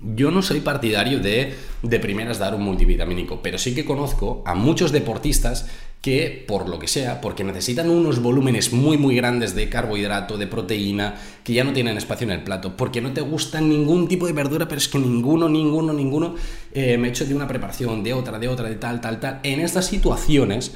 Yo 0.02 0.32
no 0.32 0.42
soy 0.42 0.58
partidario 0.60 1.20
de 1.20 1.54
de 1.82 2.00
primeras 2.00 2.40
dar 2.40 2.54
un 2.54 2.62
multivitamínico, 2.62 3.42
pero 3.42 3.58
sí 3.58 3.76
que 3.76 3.84
conozco 3.84 4.42
a 4.44 4.56
muchos 4.56 4.90
deportistas 4.90 5.68
que, 6.02 6.44
por 6.48 6.68
lo 6.68 6.80
que 6.80 6.88
sea, 6.88 7.20
porque 7.20 7.44
necesitan 7.44 7.90
unos 7.90 8.20
volúmenes 8.20 8.72
muy 8.72 8.98
muy 8.98 9.14
grandes 9.14 9.54
de 9.54 9.68
carbohidrato, 9.68 10.36
de 10.36 10.48
proteína, 10.48 11.14
que 11.44 11.52
ya 11.52 11.62
no 11.62 11.72
tienen 11.72 11.96
espacio 11.96 12.24
en 12.24 12.32
el 12.32 12.42
plato, 12.42 12.76
porque 12.76 13.00
no 13.00 13.12
te 13.12 13.20
gusta 13.20 13.60
ningún 13.60 14.08
tipo 14.08 14.26
de 14.26 14.32
verdura, 14.32 14.66
pero 14.66 14.78
es 14.78 14.88
que 14.88 14.98
ninguno, 14.98 15.48
ninguno, 15.48 15.92
ninguno 15.92 16.34
eh, 16.72 16.98
me 16.98 17.06
he 17.06 17.10
hecho 17.10 17.24
de 17.24 17.36
una 17.36 17.46
preparación, 17.46 18.02
de 18.02 18.14
otra, 18.14 18.40
de 18.40 18.48
otra, 18.48 18.68
de 18.68 18.74
tal, 18.74 19.00
tal, 19.00 19.20
tal. 19.20 19.38
En 19.44 19.60
estas 19.60 19.86
situaciones 19.86 20.72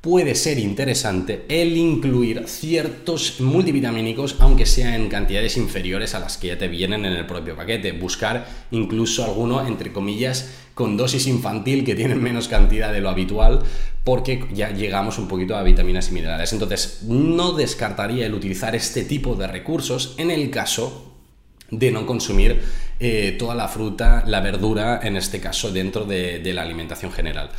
puede 0.00 0.34
ser 0.34 0.58
interesante 0.58 1.44
el 1.48 1.76
incluir 1.76 2.44
ciertos 2.46 3.40
multivitamínicos, 3.40 4.36
aunque 4.38 4.66
sea 4.66 4.94
en 4.94 5.08
cantidades 5.08 5.56
inferiores 5.56 6.14
a 6.14 6.20
las 6.20 6.36
que 6.36 6.48
ya 6.48 6.58
te 6.58 6.68
vienen 6.68 7.04
en 7.04 7.12
el 7.12 7.26
propio 7.26 7.56
paquete. 7.56 7.92
Buscar 7.92 8.46
incluso 8.70 9.24
alguno, 9.24 9.66
entre 9.66 9.92
comillas, 9.92 10.50
con 10.74 10.96
dosis 10.96 11.26
infantil 11.26 11.84
que 11.84 11.94
tienen 11.94 12.22
menos 12.22 12.48
cantidad 12.48 12.92
de 12.92 13.00
lo 13.00 13.08
habitual, 13.08 13.62
porque 14.04 14.44
ya 14.52 14.70
llegamos 14.70 15.18
un 15.18 15.26
poquito 15.26 15.56
a 15.56 15.62
vitaminas 15.62 16.10
y 16.10 16.12
minerales. 16.12 16.52
Entonces, 16.52 17.02
no 17.04 17.52
descartaría 17.52 18.26
el 18.26 18.34
utilizar 18.34 18.76
este 18.76 19.04
tipo 19.04 19.34
de 19.34 19.48
recursos 19.48 20.14
en 20.18 20.30
el 20.30 20.50
caso 20.50 21.14
de 21.70 21.90
no 21.90 22.06
consumir 22.06 22.60
eh, 23.00 23.34
toda 23.36 23.56
la 23.56 23.66
fruta, 23.66 24.22
la 24.24 24.40
verdura, 24.40 25.00
en 25.02 25.16
este 25.16 25.40
caso, 25.40 25.72
dentro 25.72 26.04
de 26.04 26.52
la 26.54 26.62
alimentación 26.62 27.10
general. 27.10 27.50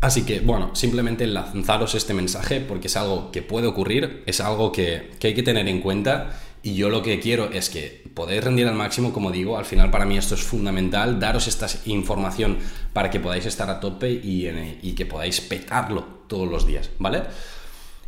Así 0.00 0.22
que, 0.24 0.40
bueno, 0.40 0.74
simplemente 0.74 1.26
lanzaros 1.26 1.94
este 1.94 2.12
mensaje 2.12 2.60
porque 2.60 2.88
es 2.88 2.96
algo 2.96 3.32
que 3.32 3.42
puede 3.42 3.66
ocurrir, 3.66 4.22
es 4.26 4.40
algo 4.40 4.70
que, 4.70 5.12
hay 5.22 5.34
que 5.34 5.42
tener 5.42 5.66
en 5.68 5.80
cuenta 5.80 6.38
y 6.62 6.74
yo 6.74 6.90
lo 6.90 7.02
que 7.02 7.18
quiero 7.18 7.50
es 7.50 7.70
que 7.70 8.04
podáis 8.12 8.44
rendir 8.44 8.66
al 8.66 8.74
máximo, 8.74 9.12
como 9.12 9.30
digo, 9.30 9.56
al 9.56 9.64
final 9.64 9.90
para 9.90 10.04
mí 10.04 10.18
esto 10.18 10.34
es 10.34 10.42
fundamental, 10.42 11.18
daros 11.18 11.48
esta 11.48 11.66
información 11.86 12.58
para 12.92 13.10
que 13.10 13.20
podáis 13.20 13.46
estar 13.46 13.70
a 13.70 13.80
tope 13.80 14.10
y, 14.10 14.92
que 14.92 15.06
podáis 15.06 15.40
petarlo 15.40 16.04
todos 16.28 16.48
los 16.48 16.66
días, 16.66 16.90
¿vale? 16.98 17.22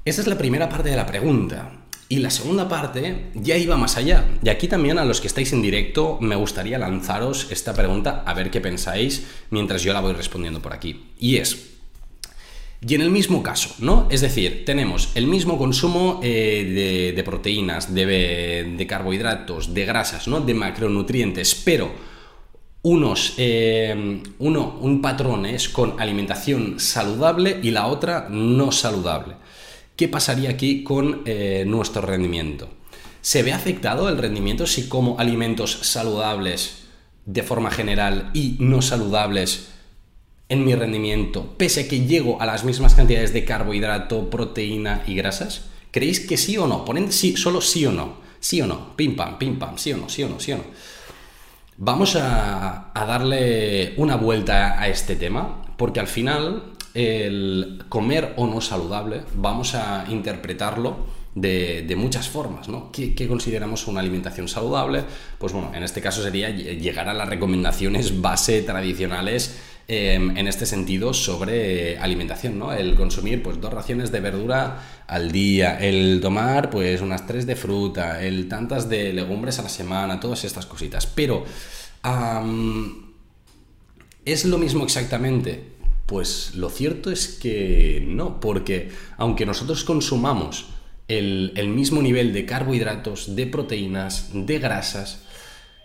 Esa 0.05 0.21
es 0.21 0.27
la 0.27 0.39
primera 0.39 0.69
parte 0.69 0.91
de 0.91 0.97
la 0.97 1.07
pregunta. 1.07 1.73
Y 2.11 2.21
la 2.21 2.31
segunda 2.31 2.67
parte 2.71 3.27
ya 3.35 3.59
iba 3.59 3.77
más 3.77 3.99
allá. 3.99 4.25
Y 4.43 4.49
aquí 4.49 4.67
también 4.67 4.99
a 4.99 5.05
los 5.05 5.21
que 5.21 5.27
estáis 5.27 5.53
en 5.53 5.61
directo 5.61 6.17
me 6.23 6.37
gustaría 6.37 6.79
lanzaros 6.79 7.49
esta 7.51 7.75
pregunta 7.75 8.23
a 8.25 8.33
ver 8.33 8.51
qué 8.51 8.63
pensáis 8.63 9.27
mientras 9.51 9.83
yo 9.83 9.93
la 9.93 10.01
voy 10.01 10.15
respondiendo 10.15 10.63
por 10.63 10.73
aquí. 10.73 11.13
Y 11.19 11.37
es, 11.37 11.78
y 12.87 12.95
en 12.95 13.01
el 13.01 13.11
mismo 13.11 13.43
caso, 13.43 13.75
¿no? 13.81 14.07
Es 14.09 14.21
decir, 14.21 14.65
tenemos 14.65 15.11
el 15.17 15.27
mismo 15.27 15.59
consumo 15.59 16.21
eh, 16.23 17.13
de, 17.15 17.23
proteínas, 17.25 17.93
de, 17.93 18.87
carbohidratos, 18.89 19.75
de 19.75 19.85
grasas, 19.85 20.29
¿no? 20.29 20.41
De 20.41 20.55
macronutrientes, 20.55 21.57
pero 21.57 21.91
unos, 22.83 23.35
eh, 23.37 24.23
uno, 24.39 24.79
un 24.81 25.03
patrón 25.03 25.45
es 25.45 25.69
con 25.69 26.01
alimentación 26.01 26.79
saludable 26.79 27.59
y 27.61 27.73
la 27.73 27.89
otra 27.89 28.29
no 28.31 28.71
saludable. 28.71 29.35
¿Qué 29.97 30.07
pasaría 30.07 30.51
aquí 30.51 30.85
con 30.85 31.23
eh, 31.25 31.65
nuestro 31.67 32.03
rendimiento? 32.03 32.69
¿Se 33.21 33.43
ve 33.43 33.53
afectado 33.53 34.09
el 34.09 34.19
rendimiento 34.19 34.69
si 34.69 34.89
como 34.89 35.19
alimentos 35.19 35.81
saludables 35.83 36.85
de 37.27 37.43
forma 37.43 37.73
general 37.73 38.31
y 38.33 38.57
no 38.61 38.81
saludables 38.81 39.71
en 40.49 40.65
mi 40.65 40.75
rendimiento, 40.75 41.55
pese 41.57 41.83
a 41.83 41.89
que 41.89 42.07
llego 42.07 42.41
a 42.41 42.47
las 42.47 42.65
mismas 42.65 42.95
cantidades 42.95 43.33
de 43.33 43.45
carbohidrato, 43.45 44.31
proteína 44.31 45.03
y 45.07 45.15
grasas? 45.15 45.67
¿Creéis 45.91 46.21
que 46.21 46.37
sí 46.37 46.57
o 46.57 46.67
no? 46.67 46.85
Ponen 46.85 47.13
sí, 47.13 47.37
solo 47.37 47.61
sí 47.61 47.85
o 47.87 47.93
no. 47.93 48.17
Sí 48.41 48.61
o 48.61 48.67
no. 48.67 48.97
Pim 48.97 49.17
pam, 49.17 49.39
pim 49.39 49.59
pam, 49.59 49.77
sí 49.77 49.93
o 49.93 49.97
no, 49.97 50.09
sí 50.09 50.23
o 50.23 50.29
no, 50.29 50.41
sí 50.41 50.53
o 50.53 50.59
no. 50.59 50.65
Vamos 51.77 52.17
a, 52.17 52.93
darle 52.95 53.95
una 53.97 54.17
vuelta 54.17 54.81
a 54.81 54.89
este 54.89 55.17
tema, 55.17 55.63
porque 55.77 56.01
al 56.01 56.09
final 56.09 56.73
el 56.95 57.85
comer 57.89 58.35
o 58.37 58.47
no 58.47 58.61
saludable 58.61 59.23
vamos 59.35 59.75
a 59.75 60.05
interpretarlo 60.09 61.19
de, 61.35 61.95
muchas 61.97 62.29
formas, 62.29 62.69
¿no? 62.69 62.91
¿Qué, 62.91 63.15
¿Qué, 63.15 63.29
consideramos 63.29 63.87
una 63.87 64.01
alimentación 64.01 64.49
saludable? 64.49 65.05
Pues 65.39 65.53
bueno, 65.53 65.73
en 65.73 65.85
este 65.85 66.01
caso 66.01 66.23
sería 66.23 66.51
llegar 66.51 67.09
a 67.09 67.15
las 67.15 67.29
recomendaciones 67.29 68.21
base 68.21 68.63
tradicionales 68.63 69.57
Em, 69.91 70.37
en 70.37 70.47
este 70.47 70.67
sentido 70.67 71.15
sobre 71.15 71.97
alimentación, 71.97 72.59
¿no? 72.59 72.75
El 72.75 72.95
consumir 72.95 73.43
pues 73.43 73.59
dos 73.59 73.73
raciones 73.73 74.13
de 74.13 74.21
verdura 74.21 74.83
al 75.07 75.33
día, 75.33 75.79
el 75.79 76.21
tomar 76.21 76.69
pues 76.69 77.01
unas 77.01 77.27
tres 77.27 77.47
de 77.47 77.57
fruta, 77.57 78.23
el 78.23 78.49
tantas 78.49 78.91
de 78.91 79.15
legumbres 79.15 79.59
a 79.59 79.63
la 79.63 79.71
semana, 79.71 80.21
todas 80.21 80.45
estas 80.45 80.67
cositas. 80.67 81.07
Pero 81.07 81.47
¿es 84.27 84.45
lo 84.45 84.59
mismo 84.59 84.85
exactamente? 84.85 85.65
Pues 86.05 86.55
lo 86.55 86.69
cierto 86.69 87.11
es 87.11 87.27
que 87.27 88.05
no, 88.07 88.41
porque 88.41 88.91
aunque 89.17 89.47
nosotros 89.47 89.85
consumamos 89.85 90.67
el, 91.09 91.55
el 91.57 91.69
mismo 91.69 92.03
nivel 92.03 92.35
de 92.35 92.45
carbohidratos, 92.45 93.35
de 93.35 93.47
proteínas, 93.47 94.33
de 94.35 94.59
grasas, 94.59 95.23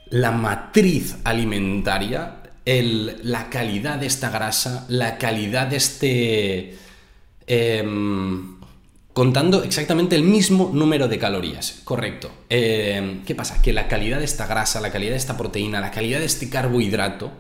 la 0.10 0.32
matriz 0.32 1.16
alimentaria 1.24 2.43
la 2.66 3.50
calidad 3.50 4.00
de 4.00 4.08
esta 4.08 4.30
grasa, 4.30 4.86
la 4.90 5.18
calidad 5.18 5.68
de 5.68 5.76
este... 5.76 6.78
Em, 7.46 8.58
contando 9.12 9.64
exactamente 9.64 10.16
el 10.16 10.24
mismo 10.24 10.72
número 10.74 11.08
de 11.08 11.20
calorías, 11.20 11.82
correcto. 11.84 12.32
Em, 12.50 13.24
¿Qué 13.24 13.36
pasa? 13.36 13.62
Que 13.62 13.74
la 13.74 13.88
calidad 13.88 14.20
de 14.20 14.26
esta 14.26 14.48
grasa, 14.48 14.82
la 14.82 14.92
calidad 14.92 15.12
de 15.12 15.18
esta 15.18 15.38
proteína, 15.38 15.82
la 15.82 15.92
calidad 15.92 16.20
de 16.20 16.26
este 16.26 16.50
carbohidrato 16.50 17.32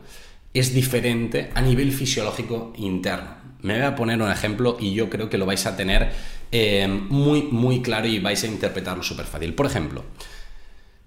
es 0.53 0.73
diferente 0.73 1.49
a 1.55 1.61
nivel 1.61 1.91
fisiológico 1.91 2.73
interno. 2.77 3.43
Me 3.61 3.75
voy 3.75 3.83
a 3.83 3.95
poner 3.95 4.21
un 4.21 4.29
ejemplo 4.29 4.77
y 4.79 4.93
yo 4.93 5.09
creo 5.09 5.29
que 5.29 5.37
lo 5.37 5.45
vais 5.45 5.65
a 5.65 5.75
tener 5.75 6.11
em, 6.51 7.07
muy, 7.09 7.43
muy 7.43 7.81
claro 7.81 8.07
y 8.07 8.19
vais 8.19 8.43
a 8.43 8.47
interpretarlo 8.47 9.01
súper 9.03 9.25
fácil. 9.25 9.53
Por 9.53 9.65
ejemplo, 9.65 10.03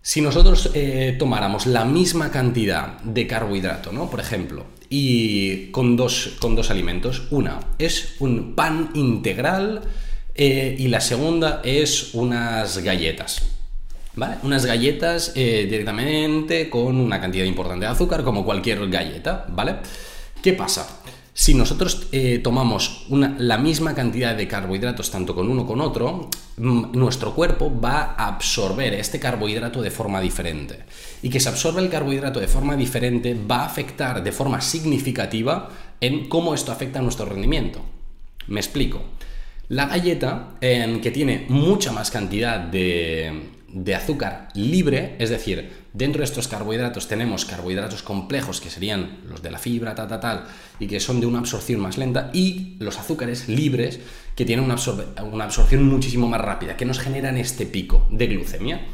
si 0.06 0.20
nosotros 0.20 0.70
eh, 0.72 1.16
tomáramos 1.18 1.66
la 1.66 1.84
misma 1.84 2.30
cantidad 2.30 3.00
de 3.00 3.26
carbohidrato, 3.26 3.90
¿no? 3.90 4.08
Por 4.08 4.20
ejemplo, 4.20 4.64
y 4.88 5.72
con 5.72 5.96
dos, 5.96 6.36
con 6.38 6.54
dos 6.54 6.70
alimentos, 6.70 7.24
una 7.32 7.58
es 7.76 8.14
un 8.20 8.54
pan 8.54 8.90
integral 8.94 9.82
eh, 10.36 10.76
y 10.78 10.86
la 10.86 11.00
segunda 11.00 11.60
es 11.64 12.14
unas 12.14 12.78
galletas. 12.78 13.42
¿Vale? 14.14 14.36
Unas 14.44 14.64
galletas 14.64 15.32
eh, 15.34 15.66
directamente 15.68 16.70
con 16.70 17.00
una 17.00 17.20
cantidad 17.20 17.44
importante 17.44 17.86
de 17.86 17.90
azúcar, 17.90 18.22
como 18.22 18.44
cualquier 18.44 18.88
galleta, 18.88 19.44
¿vale? 19.48 19.74
¿Qué 20.40 20.52
pasa? 20.52 21.00
Si 21.38 21.52
nosotros 21.52 22.06
eh, 22.12 22.40
tomamos 22.42 23.04
la 23.10 23.58
misma 23.58 23.94
cantidad 23.94 24.34
de 24.34 24.48
carbohidratos 24.48 25.10
tanto 25.10 25.34
con 25.34 25.50
uno 25.50 25.66
con 25.66 25.82
otro, 25.82 26.30
mm, 26.56 26.92
nuestro 26.92 27.34
cuerpo 27.34 27.70
va 27.78 28.14
a 28.16 28.28
absorber 28.28 28.94
este 28.94 29.20
carbohidrato 29.20 29.82
de 29.82 29.90
forma 29.90 30.22
diferente. 30.22 30.86
Y 31.20 31.28
que 31.28 31.38
se 31.38 31.50
absorbe 31.50 31.82
el 31.82 31.90
carbohidrato 31.90 32.40
de 32.40 32.48
forma 32.48 32.74
diferente 32.74 33.36
va 33.38 33.56
a 33.56 33.66
afectar 33.66 34.24
de 34.24 34.32
forma 34.32 34.62
significativa 34.62 35.68
en 36.00 36.26
cómo 36.30 36.54
esto 36.54 36.72
afecta 36.72 37.00
a 37.00 37.02
nuestro 37.02 37.26
rendimiento. 37.26 37.82
Me 38.46 38.60
explico. 38.60 39.02
La 39.68 39.88
galleta, 39.88 40.54
que 40.60 41.10
tiene 41.12 41.44
mucha 41.50 41.92
más 41.92 42.10
cantidad 42.10 42.60
de, 42.60 43.55
de 43.68 43.94
azúcar 43.94 44.48
libre, 44.54 45.16
es 45.18 45.30
decir, 45.30 45.70
dentro 45.92 46.20
de 46.20 46.24
estos 46.24 46.48
carbohidratos 46.48 47.08
tenemos 47.08 47.44
carbohidratos 47.44 48.02
complejos 48.02 48.60
que 48.60 48.70
serían 48.70 49.18
los 49.28 49.42
de 49.42 49.50
la 49.50 49.58
fibra, 49.58 49.94
tal, 49.94 50.08
tal, 50.08 50.20
tal, 50.20 50.44
y 50.78 50.86
que 50.86 51.00
son 51.00 51.20
de 51.20 51.26
una 51.26 51.40
absorción 51.40 51.80
más 51.80 51.98
lenta, 51.98 52.30
y 52.32 52.76
los 52.78 52.98
azúcares 52.98 53.48
libres 53.48 54.00
que 54.34 54.44
tienen 54.44 54.64
una, 54.64 54.76
una 55.30 55.44
absorción 55.44 55.84
muchísimo 55.84 56.28
más 56.28 56.40
rápida, 56.40 56.76
que 56.76 56.84
nos 56.84 57.00
generan 57.00 57.36
este 57.36 57.66
pico 57.66 58.06
de 58.10 58.26
glucemia. 58.28 58.86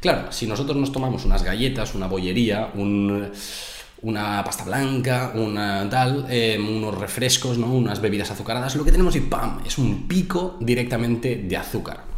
Claro, 0.00 0.32
si 0.32 0.46
nosotros 0.46 0.76
nos 0.76 0.92
tomamos 0.92 1.24
unas 1.24 1.42
galletas, 1.42 1.94
una 1.94 2.06
bollería, 2.06 2.72
una 2.74 4.44
pasta 4.44 4.64
blanca, 4.64 5.32
una 5.34 5.88
tal, 5.90 6.26
em, 6.30 6.78
unos 6.78 6.96
refrescos, 6.96 7.58
¿no? 7.58 7.72
unas 7.72 8.00
bebidas 8.00 8.30
azucaradas, 8.30 8.76
lo 8.76 8.84
que 8.84 8.92
tenemos 8.92 9.14
y 9.16 9.20
¡pam! 9.20 9.60
es 9.66 9.76
un 9.76 10.08
pico 10.08 10.56
directamente 10.60 11.36
de 11.36 11.56
azúcar. 11.56 12.09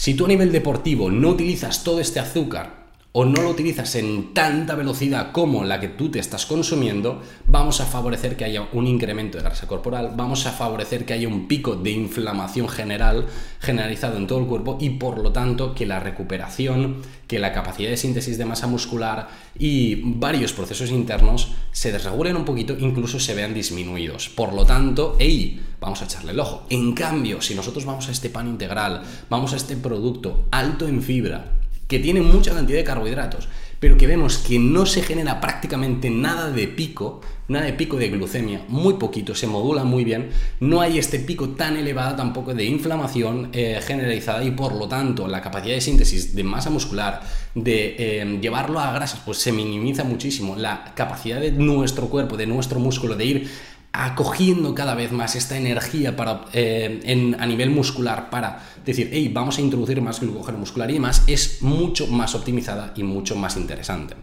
Si 0.00 0.14
tú 0.14 0.24
a 0.24 0.28
nivel 0.28 0.50
deportivo 0.50 1.10
no 1.10 1.28
utilizas 1.28 1.84
todo 1.84 2.00
este 2.00 2.20
azúcar 2.20 2.79
o 3.12 3.24
no 3.24 3.42
lo 3.42 3.50
utilizas 3.50 3.96
en 3.96 4.32
tanta 4.34 4.76
velocidad 4.76 5.32
como 5.32 5.64
la 5.64 5.80
que 5.80 5.88
tú 5.88 6.10
te 6.10 6.20
estás 6.20 6.46
consumiendo, 6.46 7.20
vamos 7.46 7.80
a 7.80 7.86
favorecer 7.86 8.36
que 8.36 8.44
haya 8.44 8.68
un 8.72 8.86
incremento 8.86 9.36
de 9.36 9.44
grasa 9.44 9.66
corporal, 9.66 10.12
vamos 10.14 10.46
a 10.46 10.52
favorecer 10.52 11.04
que 11.04 11.14
haya 11.14 11.26
un 11.26 11.48
pico 11.48 11.74
de 11.74 11.90
inflamación 11.90 12.68
general 12.68 13.26
generalizado 13.58 14.16
en 14.16 14.28
todo 14.28 14.38
el 14.38 14.46
cuerpo 14.46 14.78
y 14.80 14.90
por 14.90 15.18
lo 15.18 15.32
tanto 15.32 15.74
que 15.74 15.86
la 15.86 15.98
recuperación, 15.98 17.02
que 17.26 17.40
la 17.40 17.52
capacidad 17.52 17.90
de 17.90 17.96
síntesis 17.96 18.38
de 18.38 18.44
masa 18.44 18.68
muscular 18.68 19.28
y 19.58 19.96
varios 20.04 20.52
procesos 20.52 20.90
internos 20.90 21.52
se 21.72 21.90
desregulen 21.90 22.36
un 22.36 22.44
poquito, 22.44 22.76
incluso 22.78 23.18
se 23.18 23.34
vean 23.34 23.54
disminuidos. 23.54 24.28
Por 24.28 24.52
lo 24.52 24.64
tanto, 24.64 25.16
¡ey! 25.18 25.60
Vamos 25.80 26.02
a 26.02 26.04
echarle 26.04 26.32
el 26.32 26.40
ojo. 26.40 26.64
En 26.70 26.92
cambio, 26.92 27.40
si 27.40 27.54
nosotros 27.54 27.86
vamos 27.86 28.08
a 28.08 28.12
este 28.12 28.30
pan 28.30 28.46
integral, 28.46 29.02
vamos 29.28 29.52
a 29.52 29.56
este 29.56 29.76
producto 29.76 30.44
alto 30.50 30.86
en 30.86 31.02
fibra, 31.02 31.59
que 31.90 31.98
tiene 31.98 32.20
mucha 32.22 32.54
cantidad 32.54 32.78
de 32.78 32.84
carbohidratos, 32.84 33.48
pero 33.80 33.96
que 33.96 34.06
vemos 34.06 34.38
que 34.38 34.60
no 34.60 34.86
se 34.86 35.02
genera 35.02 35.40
prácticamente 35.40 36.08
nada 36.08 36.50
de 36.50 36.68
pico, 36.68 37.20
nada 37.48 37.64
de 37.64 37.72
pico 37.72 37.96
de 37.96 38.10
glucemia, 38.10 38.62
muy 38.68 38.94
poquito, 38.94 39.34
se 39.34 39.48
modula 39.48 39.82
muy 39.82 40.04
bien, 40.04 40.30
no 40.60 40.82
hay 40.82 40.98
este 40.98 41.18
pico 41.18 41.48
tan 41.48 41.76
elevado 41.76 42.14
tampoco 42.14 42.54
de 42.54 42.64
inflamación 42.64 43.48
eh, 43.52 43.80
generalizada 43.84 44.44
y 44.44 44.52
por 44.52 44.72
lo 44.76 44.86
tanto 44.86 45.26
la 45.26 45.40
capacidad 45.40 45.74
de 45.74 45.80
síntesis 45.80 46.36
de 46.36 46.44
masa 46.44 46.70
muscular, 46.70 47.22
de 47.56 47.96
eh, 47.98 48.38
llevarlo 48.40 48.78
a 48.78 48.92
grasas, 48.92 49.22
pues 49.24 49.38
se 49.38 49.50
minimiza 49.50 50.04
muchísimo, 50.04 50.54
la 50.54 50.92
capacidad 50.94 51.40
de 51.40 51.50
nuestro 51.50 52.08
cuerpo, 52.08 52.36
de 52.36 52.46
nuestro 52.46 52.78
músculo, 52.78 53.16
de 53.16 53.24
ir 53.24 53.50
acogiendo 53.92 54.74
cada 54.74 54.94
vez 54.94 55.12
más 55.12 55.34
esta 55.34 55.56
energía 55.56 56.16
para, 56.16 56.44
eh, 56.52 57.34
a 57.38 57.46
nivel 57.46 57.70
muscular 57.70 58.30
para 58.30 58.64
decir, 58.84 59.10
hey, 59.12 59.30
vamos 59.32 59.58
a 59.58 59.60
introducir 59.60 60.00
más 60.00 60.20
glucógeno 60.20 60.58
muscular 60.58 60.90
y 60.90 60.94
demás, 60.94 61.24
es 61.26 61.62
mucho 61.62 62.06
más 62.06 62.34
optimizada 62.34 62.92
y 62.96 63.02
mucho 63.02 63.34
más 63.36 63.56
interesante. 63.56 64.14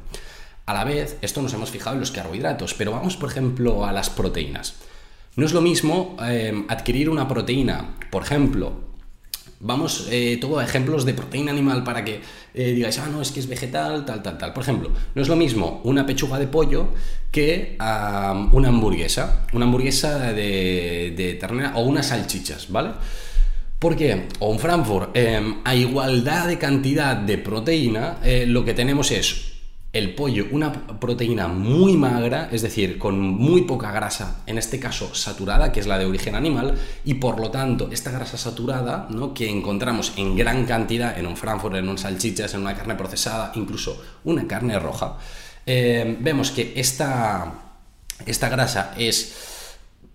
A 0.66 0.74
la 0.74 0.84
vez, 0.84 1.18
esto 1.22 1.42
nos 1.42 1.54
hemos 1.54 1.72
fijado 1.72 1.96
en 1.96 2.02
los 2.02 2.12
carbohidratos, 2.12 2.74
pero 2.74 2.92
vamos, 2.92 3.18
por 3.18 3.30
ejemplo, 3.30 3.86
a 3.86 3.92
las 3.92 4.10
proteínas. 4.10 4.76
No 5.36 5.46
es 5.46 5.54
lo 5.54 5.62
mismo 5.62 6.18
eh, 6.22 6.66
adquirir 6.68 7.10
una 7.10 7.28
proteína, 7.28 7.96
por 8.10 8.24
ejemplo, 8.24 8.87
Vamos, 9.60 10.08
eh, 10.12 10.38
todo 10.40 10.60
a 10.60 10.64
ejemplos 10.64 11.04
de 11.04 11.16
proteína 11.16 11.52
animal 11.52 11.84
para 11.84 12.06
que 12.06 12.22
eh, 12.54 12.74
digáis, 12.74 13.00
ah, 13.00 13.08
no, 13.12 13.22
es 13.22 13.32
que 13.32 13.40
es 13.40 13.48
vegetal, 13.48 14.06
tal, 14.06 14.22
tal, 14.22 14.38
tal. 14.38 14.54
Por 14.54 14.64
ejemplo, 14.64 14.92
no 15.16 15.22
es 15.22 15.28
lo 15.28 15.36
mismo 15.36 15.82
una 15.84 16.06
pechuga 16.06 16.38
de 16.38 16.48
pollo 16.48 16.90
que 17.32 17.76
una 17.80 18.68
hamburguesa, 18.68 19.46
una 19.54 19.66
hamburguesa 19.66 20.32
de, 20.34 21.14
de, 21.16 21.34
ternera 21.36 21.74
o 21.76 21.82
unas 21.82 22.08
salchichas, 22.08 22.72
¿vale? 22.72 22.92
¿Por 23.80 23.96
qué? 23.96 24.28
O 24.40 24.50
un 24.50 24.58
Frankfurt, 24.58 25.16
em, 25.16 25.58
a 25.64 25.76
igualdad 25.76 26.48
de 26.48 26.58
cantidad 26.58 27.16
de 27.16 27.38
proteína, 27.38 28.18
eh, 28.24 28.46
lo 28.48 28.66
que 28.66 28.74
tenemos 28.74 29.12
es 29.12 29.47
el 29.98 30.14
pollo, 30.14 30.46
una 30.52 30.72
proteína 30.72 31.48
muy 31.48 31.98
magra, 31.98 32.50
es 32.52 32.62
decir, 32.62 32.98
con 32.98 33.20
muy 33.20 33.64
poca 33.64 33.92
grasa, 33.92 34.42
en 34.46 34.58
este 34.58 34.80
caso 34.80 35.14
saturada, 35.16 35.72
que 35.72 35.80
es 35.80 35.88
la 35.88 35.98
de 35.98 36.06
origen 36.06 36.36
animal, 36.36 36.78
y 37.04 37.16
por 37.16 37.40
lo 37.40 37.50
tanto 37.52 37.90
esta 37.92 38.12
grasa 38.12 38.38
saturada, 38.38 39.08
¿no? 39.10 39.34
que 39.34 39.50
encontramos 39.50 40.14
en 40.18 40.36
gran 40.36 40.66
cantidad 40.66 41.18
en 41.18 41.26
un 41.26 41.36
Frankfurt, 41.36 41.76
en 41.76 41.90
un 41.90 41.98
salchichas, 41.98 42.54
en 42.54 42.62
una 42.62 42.76
carne 42.76 42.96
procesada, 42.96 43.52
incluso 43.56 44.02
una 44.24 44.48
carne 44.48 44.78
roja, 44.80 45.18
eh, 45.66 46.18
vemos 46.20 46.52
que 46.52 46.74
esta, 46.76 47.54
esta 48.26 48.50
grasa 48.50 48.94
es 48.98 49.57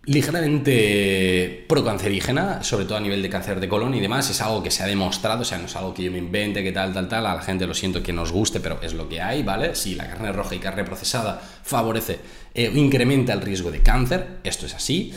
ligeramente 0.05 1.65
procancerígena, 1.69 2.65
sobre 2.65 2.87
todo 2.87 2.99
a 2.99 3.01
nivel 3.01 3.23
de 3.23 3.31
cáncer 3.31 3.61
de 3.61 3.69
colon 3.69 3.95
y 3.95 4.01
demás, 4.01 4.29
es 4.31 4.41
algo 4.41 4.63
que 4.63 4.71
se 4.71 4.83
ha 4.83 4.87
demostrado, 4.87 5.43
o 5.43 5.45
sea, 5.45 5.59
no 5.59 5.67
es 5.67 5.77
algo 5.77 5.95
que 5.95 6.03
yo 6.03 6.11
me 6.11 6.19
invente, 6.19 6.63
que 6.65 6.73
tal, 6.73 6.93
tal, 6.93 7.09
tal, 7.09 7.25
a 7.27 7.35
la 7.35 7.43
gente 7.43 7.67
lo 7.67 7.75
siento 7.75 8.03
que 8.03 8.13
nos 8.13 8.33
guste, 8.33 8.59
pero 8.59 8.81
es 8.83 8.95
lo 8.95 9.09
que 9.09 9.21
hay, 9.21 9.43
¿vale? 9.43 9.75
Si 9.77 9.95
la 9.95 10.09
carne 10.09 10.33
roja 10.33 10.55
y 10.55 10.59
carne 10.59 10.85
procesada 10.85 11.41
favorece 11.63 12.19
eh, 12.55 12.71
incrementa 12.75 13.33
el 13.33 13.41
riesgo 13.41 13.71
de 13.71 13.81
cáncer, 13.81 14.39
esto 14.43 14.67
es 14.67 14.75
así. 14.75 15.13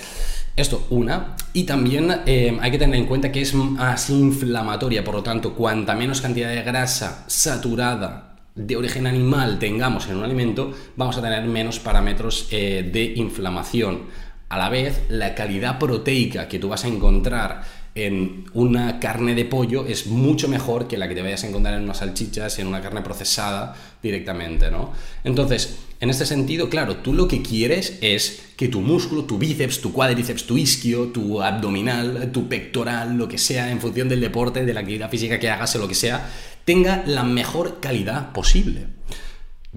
Esto, 0.56 0.88
una. 0.90 1.36
Y 1.52 1.66
también 1.66 2.22
eh, 2.26 2.58
hay 2.62 2.72
que 2.72 2.78
tener 2.78 2.96
en 2.96 3.08
cuenta 3.08 3.30
que 3.30 3.42
es 3.42 3.54
más 3.54 4.10
inflamatoria, 4.10 5.04
por 5.04 5.16
lo 5.16 5.24
tanto, 5.24 5.54
cuanta 5.54 5.96
menos 5.96 6.22
cantidad 6.22 6.48
de 6.48 6.62
grasa 6.62 7.26
saturada 7.28 8.36
de 8.56 8.78
origen 8.78 9.06
animal 9.06 9.60
tengamos 9.60 10.08
en 10.08 10.16
un 10.16 10.24
alimento, 10.24 10.72
vamos 10.96 11.18
a 11.18 11.22
tener 11.22 11.44
menos 11.44 11.80
parámetros 11.80 12.48
eh, 12.52 12.90
de 12.90 13.04
inflamación 13.18 14.04
a 14.56 14.58
la 14.58 14.70
vez, 14.70 15.04
la 15.10 15.36
calidad 15.36 15.80
proteica 15.80 16.48
que 16.48 16.60
tú 16.60 16.70
vas 16.70 16.86
a 16.86 16.88
encontrar 16.88 17.64
en 17.96 18.46
una 18.54 19.00
carne 19.00 19.36
de 19.36 19.46
pollo 19.46 19.86
es 19.86 20.08
mucho 20.08 20.50
mejor 20.50 20.88
que 20.88 20.98
la 20.98 21.08
que 21.08 21.16
te 21.16 21.22
vayas 21.22 21.46
a 21.46 21.48
encontrar 21.48 21.76
en 21.76 21.84
unas 21.84 21.98
salchichas, 21.98 22.60
en 22.60 22.68
una 22.68 22.82
carne 22.82 23.02
procesada 23.02 23.74
directamente, 24.04 24.70
¿no? 24.70 24.92
Entonces, 25.24 25.78
en 26.02 26.10
este 26.10 26.26
sentido, 26.26 26.70
claro, 26.70 26.98
tú 26.98 27.14
lo 27.14 27.28
que 27.30 27.42
quieres 27.42 27.98
es 28.02 28.44
que 28.58 28.68
tu 28.68 28.82
músculo, 28.82 29.24
tu 29.24 29.38
bíceps, 29.38 29.80
tu 29.80 29.94
cuádriceps, 29.94 30.46
tu 30.46 30.58
isquio, 30.58 31.08
tu 31.08 31.42
abdominal, 31.42 32.32
tu 32.34 32.50
pectoral, 32.50 33.18
lo 33.18 33.30
que 33.30 33.38
sea, 33.38 33.72
en 33.72 33.80
función 33.80 34.10
del 34.10 34.20
deporte, 34.20 34.66
de 34.66 34.74
la 34.74 34.82
actividad 34.82 35.10
física 35.10 35.40
que 35.40 35.50
hagas 35.50 35.74
o 35.78 35.80
lo 35.80 35.88
que 35.88 35.96
sea, 35.96 36.30
tenga 36.66 37.04
la 37.06 37.24
mejor 37.24 37.80
calidad 37.80 38.34
posible. 38.34 38.88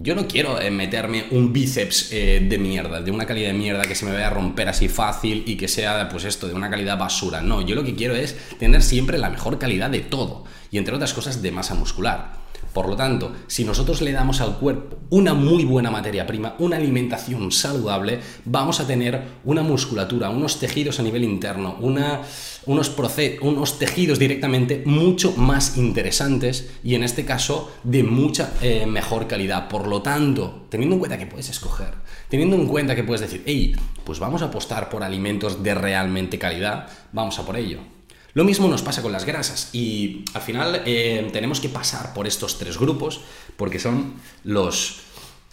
Yo 0.00 0.14
no 0.14 0.28
quiero 0.28 0.60
eh, 0.60 0.70
meterme 0.70 1.24
un 1.32 1.52
bíceps 1.52 2.12
eh, 2.12 2.46
de 2.48 2.56
mierda, 2.56 3.00
de 3.00 3.10
una 3.10 3.26
calidad 3.26 3.48
de 3.48 3.54
mierda 3.54 3.82
que 3.82 3.96
se 3.96 4.06
me 4.06 4.12
vaya 4.12 4.28
a 4.28 4.30
romper 4.30 4.68
así 4.68 4.88
fácil 4.88 5.42
y 5.44 5.56
que 5.56 5.66
sea, 5.66 6.08
pues 6.08 6.22
esto, 6.22 6.46
de 6.46 6.54
una 6.54 6.70
calidad 6.70 6.96
basura. 6.96 7.40
No, 7.40 7.62
yo 7.62 7.74
lo 7.74 7.82
que 7.82 7.96
quiero 7.96 8.14
es 8.14 8.36
tener 8.60 8.80
siempre 8.82 9.18
la 9.18 9.28
mejor 9.28 9.58
calidad 9.58 9.90
de 9.90 9.98
todo. 9.98 10.44
Y 10.70 10.78
entre 10.78 10.94
otras 10.94 11.12
cosas, 11.14 11.42
de 11.42 11.50
masa 11.50 11.74
muscular. 11.74 12.37
Por 12.72 12.88
lo 12.88 12.96
tanto, 12.96 13.32
si 13.46 13.64
nosotros 13.64 14.00
le 14.02 14.12
damos 14.12 14.40
al 14.40 14.58
cuerpo 14.58 14.98
una 15.10 15.34
muy 15.34 15.64
buena 15.64 15.90
materia 15.90 16.26
prima, 16.26 16.54
una 16.58 16.76
alimentación 16.76 17.50
saludable, 17.50 18.20
vamos 18.44 18.80
a 18.80 18.86
tener 18.86 19.22
una 19.44 19.62
musculatura, 19.62 20.30
unos 20.30 20.60
tejidos 20.60 21.00
a 21.00 21.02
nivel 21.02 21.24
interno, 21.24 21.76
unos 21.80 23.78
tejidos 23.78 24.18
directamente 24.18 24.82
mucho 24.84 25.32
más 25.36 25.76
interesantes 25.76 26.70
y 26.84 26.94
en 26.94 27.04
este 27.04 27.24
caso 27.24 27.72
de 27.84 28.02
mucha 28.02 28.52
eh, 28.60 28.86
mejor 28.86 29.26
calidad. 29.26 29.68
Por 29.68 29.86
lo 29.86 30.02
tanto, 30.02 30.66
teniendo 30.68 30.94
en 30.94 31.00
cuenta 31.00 31.18
que 31.18 31.26
puedes 31.26 31.48
escoger, 31.48 31.94
teniendo 32.28 32.56
en 32.56 32.66
cuenta 32.66 32.94
que 32.94 33.04
puedes 33.04 33.22
decir, 33.22 33.42
hey, 33.46 33.74
pues 34.04 34.18
vamos 34.18 34.42
a 34.42 34.46
apostar 34.46 34.88
por 34.90 35.02
alimentos 35.02 35.62
de 35.62 35.74
realmente 35.74 36.38
calidad, 36.38 36.88
vamos 37.12 37.38
a 37.38 37.46
por 37.46 37.56
ello. 37.56 37.97
Lo 38.34 38.44
mismo 38.44 38.68
nos 38.68 38.82
pasa 38.82 39.02
con 39.02 39.12
las 39.12 39.24
grasas 39.24 39.70
y 39.72 40.24
al 40.34 40.42
final 40.42 40.82
eh, 40.84 41.28
tenemos 41.32 41.60
que 41.60 41.68
pasar 41.68 42.12
por 42.14 42.26
estos 42.26 42.58
tres 42.58 42.78
grupos 42.78 43.20
porque 43.56 43.78
son 43.78 44.14
los, 44.44 45.00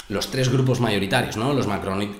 los 0.09 0.29
tres 0.29 0.49
grupos 0.49 0.79
mayoritarios, 0.79 1.37
¿no? 1.37 1.53
Los 1.53 1.67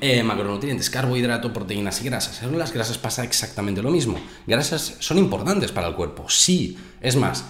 eh, 0.01 0.23
macronutrientes, 0.23 0.89
carbohidrato, 0.89 1.53
proteínas 1.53 2.01
y 2.01 2.05
grasas. 2.05 2.41
En 2.41 2.57
las 2.57 2.73
grasas 2.73 2.97
pasa 2.97 3.23
exactamente 3.23 3.81
lo 3.81 3.91
mismo. 3.91 4.17
Grasas 4.47 4.95
son 4.99 5.17
importantes 5.17 5.71
para 5.71 5.87
el 5.87 5.95
cuerpo, 5.95 6.29
sí. 6.29 6.77
Es 7.01 7.15
más, 7.15 7.45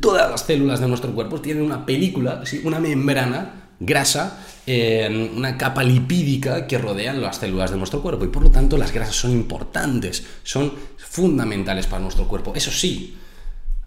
todas 0.00 0.30
las 0.30 0.42
células 0.42 0.80
de 0.80 0.88
nuestro 0.88 1.14
cuerpo 1.14 1.40
tienen 1.40 1.62
una 1.62 1.86
película, 1.86 2.42
una 2.64 2.80
membrana 2.80 3.60
grasa, 3.80 4.44
eh, 4.66 5.30
una 5.34 5.56
capa 5.56 5.82
lipídica 5.82 6.66
que 6.66 6.76
rodean 6.76 7.22
las 7.22 7.38
células 7.38 7.70
de 7.70 7.78
nuestro 7.78 8.02
cuerpo 8.02 8.24
y 8.24 8.28
por 8.28 8.42
lo 8.42 8.50
tanto 8.50 8.76
las 8.76 8.92
grasas 8.92 9.16
son 9.16 9.30
importantes, 9.32 10.24
son 10.42 10.72
fundamentales 11.10 11.88
para 11.88 12.02
nuestro 12.02 12.28
cuerpo. 12.28 12.52
Eso 12.54 12.70
sí, 12.70 13.16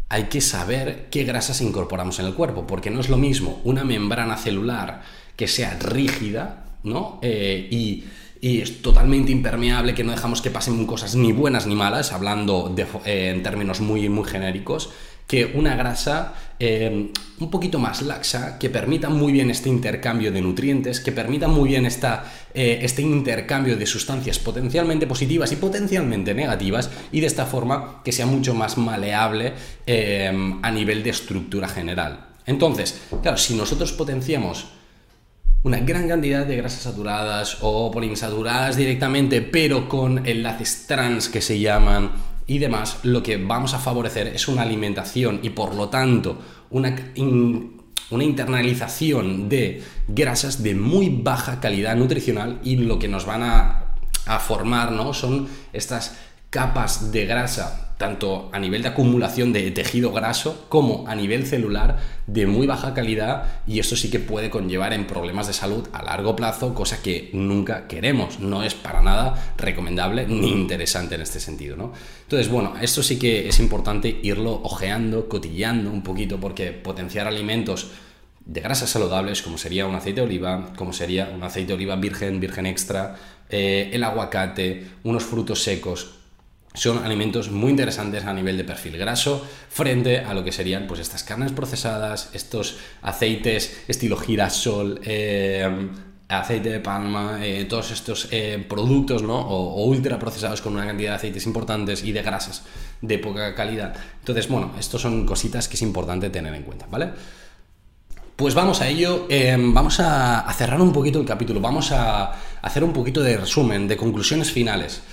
hay 0.10 0.26
que 0.26 0.42
saber 0.42 1.08
qué 1.10 1.24
grasas 1.24 1.62
incorporamos 1.62 2.20
en 2.20 2.26
el 2.26 2.34
cuerpo, 2.34 2.68
porque 2.68 2.92
no 2.92 3.00
es 3.00 3.08
lo 3.08 3.16
mismo 3.16 3.62
una 3.64 3.86
membrana 3.86 4.36
celular 4.36 5.02
que 5.38 5.48
sea 5.48 5.78
rígida, 5.80 6.66
¿no? 6.84 7.20
Eh, 7.22 7.68
y, 7.72 8.04
es 8.42 8.82
totalmente 8.82 9.32
impermeable, 9.32 9.96
que 9.96 10.04
no 10.04 10.12
dejamos 10.12 10.42
que 10.42 10.52
pasen 10.52 10.86
cosas 10.86 11.16
ni 11.16 11.32
buenas 11.32 11.66
ni 11.66 11.76
malas, 11.76 12.12
hablando 12.12 12.76
eh, 13.06 13.32
en 13.34 13.42
términos 13.42 13.80
muy, 13.80 14.10
muy 14.10 14.26
genéricos, 14.26 14.90
que 15.28 15.46
una 15.56 15.76
grasa 15.76 16.34
eh, 16.60 17.12
un 17.40 17.50
poquito 17.52 17.80
más 17.80 18.02
laxa, 18.02 18.58
que 18.58 18.70
permita 18.70 19.10
muy 19.10 19.34
bien 19.34 19.50
este 19.50 19.70
intercambio 19.70 20.32
de 20.32 20.42
nutrientes, 20.42 21.00
que 21.00 21.12
permita 21.12 21.48
muy 21.48 21.70
bien 21.70 21.86
esta, 21.86 22.32
eh, 22.54 22.80
este 22.82 23.02
intercambio 23.02 23.76
de 23.76 23.86
sustancias 23.86 24.40
potencialmente 24.40 25.08
positivas 25.08 25.52
y 25.52 25.58
potencialmente 25.58 26.34
negativas, 26.34 26.90
y 27.12 27.20
de 27.20 27.28
esta 27.28 27.46
forma 27.46 28.02
que 28.04 28.12
sea 28.12 28.26
mucho 28.26 28.54
más 28.54 28.78
maleable 28.78 29.54
eh, 29.86 30.32
a 30.62 30.72
nivel 30.72 31.04
de 31.04 31.10
estructura 31.10 31.68
general. 31.68 32.28
Entonces, 32.46 33.02
claro, 33.22 33.38
si 33.38 33.56
nosotros 33.56 33.92
potenciamos 33.94 34.68
una 35.64 35.80
gran 35.80 36.10
cantidad 36.10 36.46
de 36.46 36.58
grasas 36.58 36.82
saturadas 36.82 37.58
o 37.62 37.90
poliinsaturadas 37.90 38.76
directamente, 38.76 39.42
pero 39.42 39.88
con 39.88 40.26
enlaces 40.28 40.86
trans 40.88 41.30
que 41.30 41.42
se 41.42 41.58
llaman 41.60 42.12
y 42.48 42.58
demás, 42.58 43.00
lo 43.04 43.24
que 43.24 43.38
vamos 43.38 43.74
a 43.74 43.80
favorecer 43.80 44.28
es 44.28 44.48
una 44.48 44.64
alimentación 44.64 45.40
y 45.44 45.52
por 45.52 45.76
lo 45.76 45.90
tanto 45.90 46.38
una, 46.70 46.96
una 48.10 48.24
internalización 48.24 49.50
de 49.50 49.84
grasas 50.08 50.62
de 50.62 50.76
muy 50.76 51.10
baja 51.10 51.60
calidad 51.60 51.96
nutricional 51.96 52.60
y 52.64 52.78
lo 52.78 53.00
que 53.00 53.08
nos 53.08 53.26
van 53.26 53.44
a, 53.44 53.96
a 54.26 54.40
formar 54.40 54.92
¿no? 54.92 55.14
son 55.14 55.48
estas 55.72 56.18
capas 56.54 57.12
de 57.12 57.26
grasa 57.26 57.96
tanto 57.98 58.50
a 58.52 58.60
nivel 58.60 58.84
de 58.84 58.90
acumulación 58.90 59.54
de 59.54 59.72
tejido 59.72 60.12
graso 60.12 60.68
como 60.70 61.08
a 61.08 61.16
nivel 61.16 61.48
celular 61.48 61.98
de 62.28 62.46
muy 62.46 62.68
baja 62.68 62.94
calidad 62.94 63.62
y 63.66 63.80
esto 63.80 63.96
sí 63.96 64.12
que 64.12 64.20
puede 64.20 64.52
conllevar 64.52 64.94
en 64.94 65.08
problemas 65.08 65.48
de 65.48 65.54
salud 65.54 65.88
a 65.94 66.04
largo 66.04 66.36
plazo, 66.36 66.76
cosa 66.76 67.02
que 67.02 67.32
nunca 67.34 67.88
queremos, 67.88 68.40
no 68.40 68.62
es 68.62 68.76
para 68.76 69.02
nada 69.02 69.54
recomendable 69.58 70.28
ni 70.28 70.52
interesante 70.52 71.16
en 71.16 71.22
este 71.22 71.40
sentido, 71.40 71.76
¿no? 71.76 71.94
Entonces, 72.22 72.52
bueno, 72.52 72.74
esto 72.80 73.02
sí 73.02 73.18
que 73.18 73.48
es 73.48 73.60
importante 73.60 74.20
irlo 74.22 74.62
ojeando, 74.64 75.28
cotillando 75.28 75.90
un 75.90 76.04
poquito 76.04 76.40
porque 76.40 76.72
potenciar 76.72 77.26
alimentos 77.26 77.88
de 78.46 78.62
grasas 78.62 78.92
saludables, 78.92 79.42
como 79.42 79.58
sería 79.58 79.88
un 79.88 79.96
aceite 79.96 80.22
de 80.22 80.28
oliva, 80.28 80.74
como 80.76 80.94
sería 80.94 81.32
un 81.34 81.42
aceite 81.42 81.70
de 81.70 81.74
oliva 81.74 81.96
virgen, 81.96 82.40
virgen 82.40 82.68
extra, 82.68 83.16
eh, 83.50 83.90
el 83.94 84.04
aguacate, 84.04 84.86
unos 85.04 85.24
frutos 85.24 85.64
secos, 85.64 86.23
son 86.74 87.04
alimentos 87.04 87.52
muy 87.52 87.70
interesantes 87.70 88.26
a 88.26 88.34
nivel 88.34 88.58
de 88.58 88.64
perfil 88.64 88.98
graso 88.98 89.46
frente 89.70 90.20
a 90.20 90.34
lo 90.34 90.44
que 90.44 90.52
serían 90.52 90.88
pues 90.88 91.00
estas 91.00 91.24
carnes 91.24 91.52
procesadas, 91.52 92.30
estos 92.34 92.78
aceites 93.02 93.84
estilo 93.88 94.18
girasol, 94.18 95.00
eh, 95.04 95.90
aceite 96.28 96.70
de 96.70 96.80
palma, 96.80 97.38
eh, 97.46 97.66
todos 97.66 97.92
estos 97.92 98.28
eh, 98.32 98.66
productos 98.68 99.22
¿no? 99.22 99.40
o, 99.40 99.86
ultra 99.86 100.18
procesados 100.18 100.62
con 100.62 100.74
una 100.74 100.88
cantidad 100.88 101.12
de 101.12 101.16
aceites 101.18 101.46
importantes 101.46 102.04
y 102.04 102.12
de 102.12 102.24
grasas 102.24 102.64
de 103.02 103.20
poca 103.20 103.54
calidad. 103.54 103.96
Entonces, 104.20 104.48
bueno, 104.48 104.72
estos 104.80 105.02
son 105.02 105.28
cositas 105.28 105.68
que 105.68 105.76
es 105.76 105.82
importante 105.84 106.32
tener 106.32 106.54
en 106.56 106.64
cuenta, 106.64 106.88
¿vale? 106.90 107.12
Pues 108.36 108.56
vamos 108.56 108.82
a 108.82 108.88
ello, 108.88 109.28
vamos 109.58 110.00
a, 110.00 110.40
a 110.40 110.54
cerrar 110.54 110.82
un 110.82 110.92
poquito 110.92 111.20
el 111.20 111.26
capítulo, 111.26 111.62
vamos 111.62 111.92
a 111.92 112.32
hacer 112.64 112.84
un 112.84 112.92
poquito 112.92 113.22
de 113.22 113.38
resumen, 113.38 113.88
de 113.88 113.96
conclusiones 113.96 114.52
finales. 114.52 115.04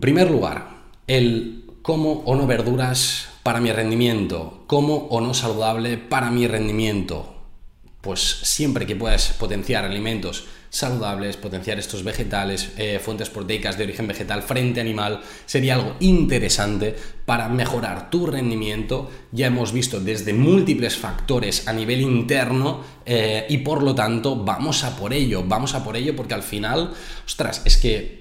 En 0.00 0.02
primer 0.02 0.30
lugar, 0.30 0.66
el 1.06 1.64
cómo 1.82 2.22
o 2.24 2.34
no 2.34 2.46
verduras 2.46 3.28
para 3.42 3.60
mi 3.60 3.70
rendimiento, 3.70 4.64
cómo 4.66 4.96
o 5.10 5.20
no 5.20 5.34
saludable 5.34 5.98
para 5.98 6.30
mi 6.30 6.46
rendimiento. 6.46 7.34
Pues 8.00 8.20
siempre 8.20 8.86
que 8.86 8.96
puedas 8.96 9.34
potenciar 9.38 9.84
alimentos 9.84 10.46
saludables, 10.70 11.36
potenciar 11.36 11.78
estos 11.78 12.02
vegetales, 12.02 12.72
eh, 12.78 12.98
fuentes 12.98 13.28
proteicas 13.28 13.76
de 13.76 13.84
origen 13.84 14.06
vegetal 14.06 14.42
frente 14.42 14.80
animal, 14.80 15.20
sería 15.44 15.74
algo 15.74 15.96
interesante 16.00 16.96
para 17.26 17.50
mejorar 17.50 18.08
tu 18.08 18.24
rendimiento. 18.24 19.10
Ya 19.32 19.48
hemos 19.48 19.70
visto 19.70 20.00
desde 20.00 20.32
múltiples 20.32 20.96
factores 20.96 21.68
a 21.68 21.74
nivel 21.74 22.00
interno 22.00 22.80
eh, 23.04 23.44
y 23.50 23.58
por 23.58 23.82
lo 23.82 23.94
tanto 23.94 24.36
vamos 24.36 24.82
a 24.82 24.96
por 24.96 25.12
ello, 25.12 25.44
vamos 25.46 25.74
a 25.74 25.84
por 25.84 25.94
ello 25.94 26.16
porque 26.16 26.32
al 26.32 26.42
final, 26.42 26.94
ostras, 27.26 27.60
es 27.66 27.76
que 27.76 28.19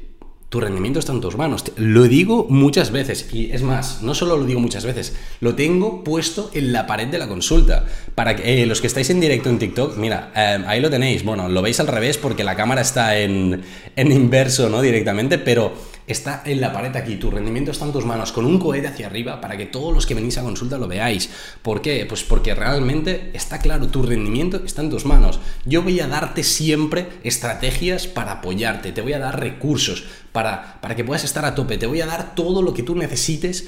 tu 0.49 0.59
rendimiento 0.59 0.99
está 0.99 1.11
en 1.13 1.21
tus 1.21 1.37
manos. 1.37 1.63
Lo 1.77 2.03
digo 2.03 2.47
muchas 2.49 2.91
veces 2.91 3.29
y 3.31 3.51
es 3.51 3.61
más, 3.61 4.01
no 4.01 4.15
solo 4.15 4.35
lo 4.35 4.45
digo 4.45 4.59
muchas 4.59 4.83
veces, 4.83 5.15
lo 5.41 5.53
tengo 5.55 6.03
puesto 6.03 6.49
en 6.53 6.73
la 6.73 6.87
pared 6.87 7.07
de 7.07 7.19
la 7.19 7.27
consulta. 7.27 7.85
Para 8.15 8.35
que 8.35 8.63
eh, 8.63 8.65
los 8.65 8.81
que 8.81 8.87
estáis 8.87 9.09
en 9.11 9.19
directo 9.19 9.49
en 9.49 9.59
TikTok, 9.59 9.97
mira, 9.97 10.31
eh, 10.35 10.63
ahí 10.65 10.81
lo 10.81 10.89
tenéis. 10.89 11.23
Bueno, 11.23 11.47
lo 11.47 11.61
veis 11.61 11.79
al 11.79 11.87
revés 11.87 12.17
porque 12.17 12.43
la 12.43 12.55
cámara 12.55 12.81
está 12.81 13.17
en, 13.17 13.61
en 13.95 14.11
inverso, 14.11 14.69
¿no? 14.69 14.81
Directamente, 14.81 15.37
pero 15.37 15.71
está 16.09 16.41
en 16.45 16.59
la 16.59 16.73
pared 16.73 16.95
aquí, 16.95 17.15
tu 17.15 17.29
rendimiento 17.29 17.71
está 17.71 17.85
en 17.85 17.93
tus 17.93 18.05
manos, 18.05 18.31
con 18.31 18.45
un 18.45 18.59
cohete 18.59 18.87
hacia 18.87 19.07
arriba 19.07 19.39
para 19.39 19.55
que 19.55 19.67
todos 19.67 19.93
los 19.93 20.05
que 20.05 20.15
venís 20.15 20.37
a 20.37 20.43
consulta 20.43 20.77
lo 20.77 20.87
veáis. 20.87 21.29
¿Por 21.61 21.81
qué? 21.81 22.05
Pues 22.07 22.23
porque 22.23 22.55
realmente 22.55 23.31
está 23.33 23.59
claro, 23.59 23.87
tu 23.87 24.01
rendimiento 24.01 24.61
está 24.65 24.81
en 24.81 24.89
tus 24.89 25.05
manos. 25.05 25.39
Yo 25.65 25.83
voy 25.83 25.99
a 25.99 26.07
darte 26.07 26.43
siempre 26.43 27.09
estrategias 27.23 28.07
para 28.07 28.33
apoyarte, 28.33 28.91
te 28.91 29.01
voy 29.01 29.13
a 29.13 29.19
dar 29.19 29.39
recursos 29.39 30.03
para, 30.31 30.79
para 30.81 30.95
que 30.95 31.03
puedas 31.03 31.23
estar 31.23 31.45
a 31.45 31.55
tope, 31.55 31.77
te 31.77 31.87
voy 31.87 32.01
a 32.01 32.05
dar 32.05 32.35
todo 32.35 32.61
lo 32.61 32.73
que 32.73 32.83
tú 32.83 32.95
necesites 32.95 33.67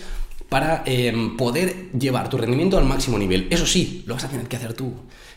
para 0.51 0.83
em, 0.85 1.37
poder 1.37 1.91
llevar 1.97 2.27
tu 2.27 2.37
rendimiento 2.37 2.77
al 2.77 2.83
máximo 2.83 3.17
nivel. 3.17 3.47
Eso 3.51 3.65
sí, 3.65 4.03
lo 4.05 4.15
vas 4.15 4.25
a 4.25 4.29
tener 4.29 4.49
que 4.49 4.57
hacer 4.57 4.73
tú. 4.73 4.93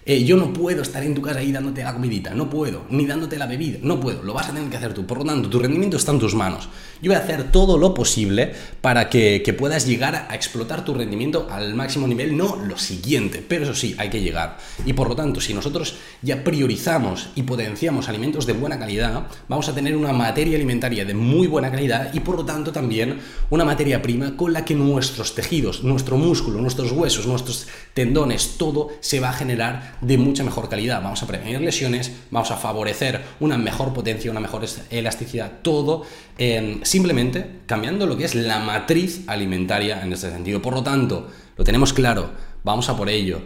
Eh, 0.06 0.22
yo 0.22 0.36
no 0.36 0.52
puedo 0.52 0.82
estar 0.82 1.02
en 1.02 1.14
tu 1.14 1.22
casa 1.22 1.38
ahí 1.38 1.50
dándote 1.50 1.82
la 1.82 1.94
comidita, 1.94 2.34
no 2.34 2.50
puedo, 2.50 2.84
ni 2.90 3.06
dándote 3.06 3.38
la 3.38 3.46
bebida, 3.46 3.78
no 3.80 4.00
puedo, 4.00 4.22
lo 4.22 4.34
vas 4.34 4.50
a 4.50 4.52
tener 4.52 4.68
que 4.68 4.76
hacer 4.76 4.92
tú. 4.92 5.06
Por 5.06 5.18
lo 5.18 5.24
tanto, 5.24 5.48
tu 5.48 5.58
rendimiento 5.58 5.96
está 5.96 6.12
en 6.12 6.18
tus 6.18 6.34
manos. 6.34 6.68
Yo 7.00 7.10
voy 7.10 7.16
a 7.16 7.22
hacer 7.22 7.50
todo 7.50 7.78
lo 7.78 7.94
posible 7.94 8.52
para 8.82 9.08
que, 9.08 9.42
puedas 9.58 9.86
llegar 9.86 10.26
a 10.28 10.34
explotar 10.34 10.84
tu 10.84 10.94
rendimiento 10.94 11.48
al 11.50 11.74
máximo 11.74 12.06
nivel, 12.06 12.36
no 12.36 12.56
lo 12.56 12.76
siguiente, 12.76 13.44
pero 13.46 13.64
eso 13.64 13.74
sí, 13.74 13.94
hay 13.96 14.10
que 14.10 14.20
llegar. 14.20 14.58
Y 14.84 14.92
por 14.92 15.08
lo 15.08 15.16
tanto, 15.16 15.40
si 15.40 15.54
nosotros 15.54 15.96
ya 16.22 16.44
priorizamos 16.44 17.28
y 17.34 17.42
potenciamos 17.44 18.08
alimentos 18.08 18.46
de 18.46 18.52
buena 18.52 18.78
calidad, 18.78 19.26
vamos 19.48 19.68
a 19.68 19.74
tener 19.74 19.96
una 19.96 20.12
materia 20.12 20.56
alimentaria 20.56 21.04
de 21.04 21.14
muy 21.14 21.46
buena 21.46 21.70
calidad 21.70 22.12
y 22.12 22.20
por 22.20 22.36
lo 22.36 22.44
tanto 22.44 22.72
también 22.72 23.20
una 23.48 23.64
materia 23.64 24.02
prima 24.02 24.36
con 24.36 24.52
la 24.52 24.64
que 24.64 24.74
nuestros 24.74 25.34
tejidos, 25.34 25.82
nuestro 25.82 26.18
músculo, 26.18 26.60
nuestros 26.60 26.92
huesos, 26.92 27.26
nuestros 27.26 27.66
tendones, 27.94 28.56
todo 28.58 28.90
se 29.00 29.20
va 29.20 29.30
a 29.30 29.34
generar 29.34 29.93
de 30.00 30.18
mucha 30.18 30.44
mejor 30.44 30.68
calidad. 30.68 31.02
Vamos 31.02 31.22
a 31.22 31.26
prevenir 31.26 31.60
lesiones, 31.60 32.12
vamos 32.30 32.50
a 32.50 32.56
favorecer 32.56 33.22
una 33.40 33.58
mejor 33.58 33.92
potencia, 33.92 34.30
una 34.30 34.40
mejor 34.40 34.64
elasticidad, 34.90 35.60
todo 35.62 36.04
eh, 36.38 36.80
simplemente 36.82 37.60
cambiando 37.66 38.06
lo 38.06 38.16
que 38.16 38.24
es 38.24 38.34
la 38.34 38.58
matriz 38.58 39.22
alimentaria 39.26 40.02
en 40.02 40.12
este 40.12 40.30
sentido. 40.30 40.60
Por 40.62 40.74
lo 40.74 40.82
tanto, 40.82 41.28
lo 41.56 41.64
tenemos 41.64 41.92
claro, 41.92 42.30
vamos 42.62 42.88
a 42.88 42.96
por 42.96 43.08
ello. 43.08 43.42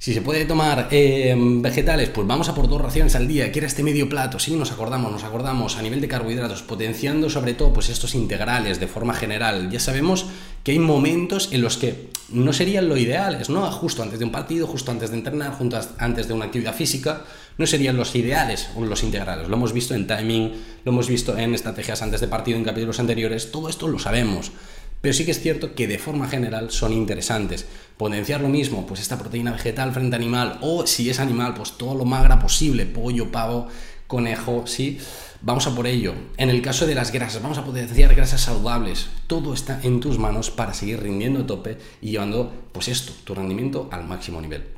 Si 0.00 0.14
se 0.14 0.22
puede 0.22 0.44
tomar 0.44 0.86
eh, 0.92 1.34
vegetales, 1.36 2.10
pues 2.10 2.24
vamos 2.24 2.48
a 2.48 2.54
por 2.54 2.68
dos 2.68 2.80
raciones 2.80 3.16
al 3.16 3.26
día. 3.26 3.50
¿Quiere 3.50 3.66
este 3.66 3.82
medio 3.82 4.08
plato? 4.08 4.38
Sí, 4.38 4.54
nos 4.54 4.70
acordamos, 4.70 5.10
nos 5.10 5.24
acordamos 5.24 5.76
a 5.76 5.82
nivel 5.82 6.00
de 6.00 6.06
carbohidratos, 6.06 6.62
potenciando 6.62 7.28
sobre 7.28 7.54
todo 7.54 7.72
pues 7.72 7.88
estos 7.88 8.14
integrales 8.14 8.78
de 8.78 8.86
forma 8.86 9.12
general. 9.12 9.70
Ya 9.70 9.80
sabemos 9.80 10.26
que 10.62 10.70
hay 10.70 10.78
momentos 10.78 11.48
en 11.50 11.62
los 11.62 11.78
que 11.78 12.10
no 12.28 12.52
serían 12.52 12.88
lo 12.88 12.96
ideales, 12.96 13.50
¿no? 13.50 13.68
Justo 13.72 14.04
antes 14.04 14.20
de 14.20 14.24
un 14.24 14.30
partido, 14.30 14.68
justo 14.68 14.92
antes 14.92 15.10
de 15.10 15.16
entrenar, 15.16 15.54
justo 15.54 15.80
antes 15.98 16.28
de 16.28 16.34
una 16.34 16.44
actividad 16.44 16.76
física, 16.76 17.24
no 17.56 17.66
serían 17.66 17.96
los 17.96 18.14
ideales 18.14 18.68
los 18.78 19.02
integrales. 19.02 19.48
Lo 19.48 19.56
hemos 19.56 19.72
visto 19.72 19.96
en 19.96 20.06
timing, 20.06 20.52
lo 20.84 20.92
hemos 20.92 21.08
visto 21.08 21.36
en 21.36 21.54
estrategias 21.54 22.02
antes 22.02 22.20
de 22.20 22.28
partido, 22.28 22.56
en 22.56 22.62
capítulos 22.62 23.00
anteriores, 23.00 23.50
todo 23.50 23.68
esto 23.68 23.88
lo 23.88 23.98
sabemos. 23.98 24.52
Pero 25.00 25.14
sí 25.14 25.24
que 25.24 25.30
es 25.30 25.40
cierto 25.40 25.74
que 25.74 25.86
de 25.86 25.98
forma 25.98 26.28
general 26.28 26.70
son 26.70 26.92
interesantes. 26.92 27.66
Potenciar 27.96 28.40
lo 28.40 28.48
mismo, 28.48 28.86
pues 28.86 29.00
esta 29.00 29.18
proteína 29.18 29.52
vegetal 29.52 29.92
frente 29.92 30.16
a 30.16 30.18
animal, 30.18 30.58
o 30.60 30.86
si 30.86 31.08
es 31.08 31.20
animal, 31.20 31.54
pues 31.54 31.72
todo 31.72 31.94
lo 31.94 32.04
magra 32.04 32.40
posible, 32.40 32.86
pollo, 32.86 33.30
pavo, 33.30 33.68
conejo, 34.06 34.66
¿sí? 34.66 34.98
Vamos 35.40 35.68
a 35.68 35.74
por 35.74 35.86
ello. 35.86 36.14
En 36.36 36.50
el 36.50 36.62
caso 36.62 36.86
de 36.86 36.96
las 36.96 37.12
grasas, 37.12 37.42
vamos 37.42 37.58
a 37.58 37.64
potenciar 37.64 38.14
grasas 38.14 38.40
saludables. 38.40 39.08
Todo 39.28 39.54
está 39.54 39.80
en 39.84 40.00
tus 40.00 40.18
manos 40.18 40.50
para 40.50 40.74
seguir 40.74 41.00
rindiendo 41.00 41.40
a 41.40 41.46
tope 41.46 41.78
y 42.00 42.10
llevando, 42.10 42.52
pues 42.72 42.88
esto, 42.88 43.12
tu 43.22 43.34
rendimiento 43.36 43.88
al 43.92 44.04
máximo 44.04 44.40
nivel. 44.40 44.77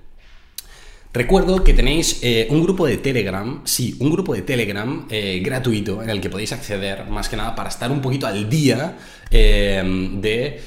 Recuerdo 1.13 1.65
que 1.65 1.75
tenéis 1.75 2.21
eh, 2.23 2.47
un 2.51 2.63
grupo 2.63 2.87
de 2.87 2.97
Telegram, 2.97 3.63
sí, 3.65 3.97
un 3.99 4.13
grupo 4.13 4.33
de 4.33 4.43
Telegram 4.43 5.07
eh, 5.11 5.41
gratuito 5.45 6.05
en 6.05 6.09
el 6.09 6.21
que 6.21 6.31
podéis 6.31 6.53
acceder 6.53 7.07
más 7.11 7.29
que 7.29 7.37
nada 7.37 7.57
para 7.57 7.69
estar 7.69 7.91
un 7.91 8.01
poquito 8.01 8.29
al 8.29 8.49
día 8.49 8.97
eh, 9.31 9.83
de 10.15 10.61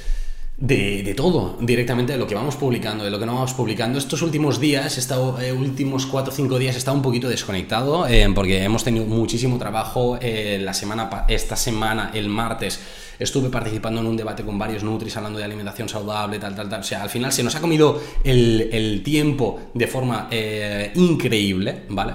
de, 0.56 1.14
todo, 1.18 1.58
directamente 1.60 2.14
de 2.14 2.20
lo 2.20 2.28
que 2.28 2.36
vamos 2.36 2.56
publicando, 2.56 3.04
de 3.04 3.10
lo 3.10 3.20
que 3.20 3.26
no 3.26 3.34
vamos 3.34 3.54
publicando. 3.54 3.98
Estos 4.00 4.22
últimos 4.22 4.62
días, 4.62 4.98
estos 4.98 5.42
últimos 5.52 6.06
4 6.06 6.32
o 6.32 6.36
5 6.36 6.60
días, 6.60 6.76
he 6.76 6.78
estado 6.78 6.96
un 6.96 7.04
poquito 7.04 7.28
desconectado 7.28 8.06
porque 8.34 8.64
hemos 8.64 8.84
tenido 8.84 9.06
muchísimo 9.06 9.58
trabajo. 9.58 10.18
la 10.22 10.74
semana, 10.74 11.26
esta 11.28 11.58
semana, 11.58 12.12
el 12.14 12.30
martes, 12.30 12.80
estuve 13.24 13.50
participando 13.50 14.02
en 14.02 14.08
un 14.08 14.18
debate 14.18 14.44
con 14.44 14.58
varios 14.58 14.84
nutris 14.84 15.16
hablando 15.18 15.40
de 15.40 15.46
alimentación 15.46 15.90
saludable, 15.90 16.40
tal, 16.40 16.56
tal, 16.56 16.70
tal. 16.70 16.82
O 16.82 16.84
sea, 16.84 17.04
al 17.04 17.10
final 17.10 17.32
se 17.32 17.44
nos 17.44 17.56
ha 17.56 17.62
comido 17.62 18.02
el, 18.24 19.02
tiempo 19.04 19.60
de 19.74 19.88
forma 19.88 20.28
eh, 20.32 20.92
increíble, 20.96 21.84
¿vale? 21.90 22.14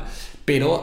pero 0.48 0.82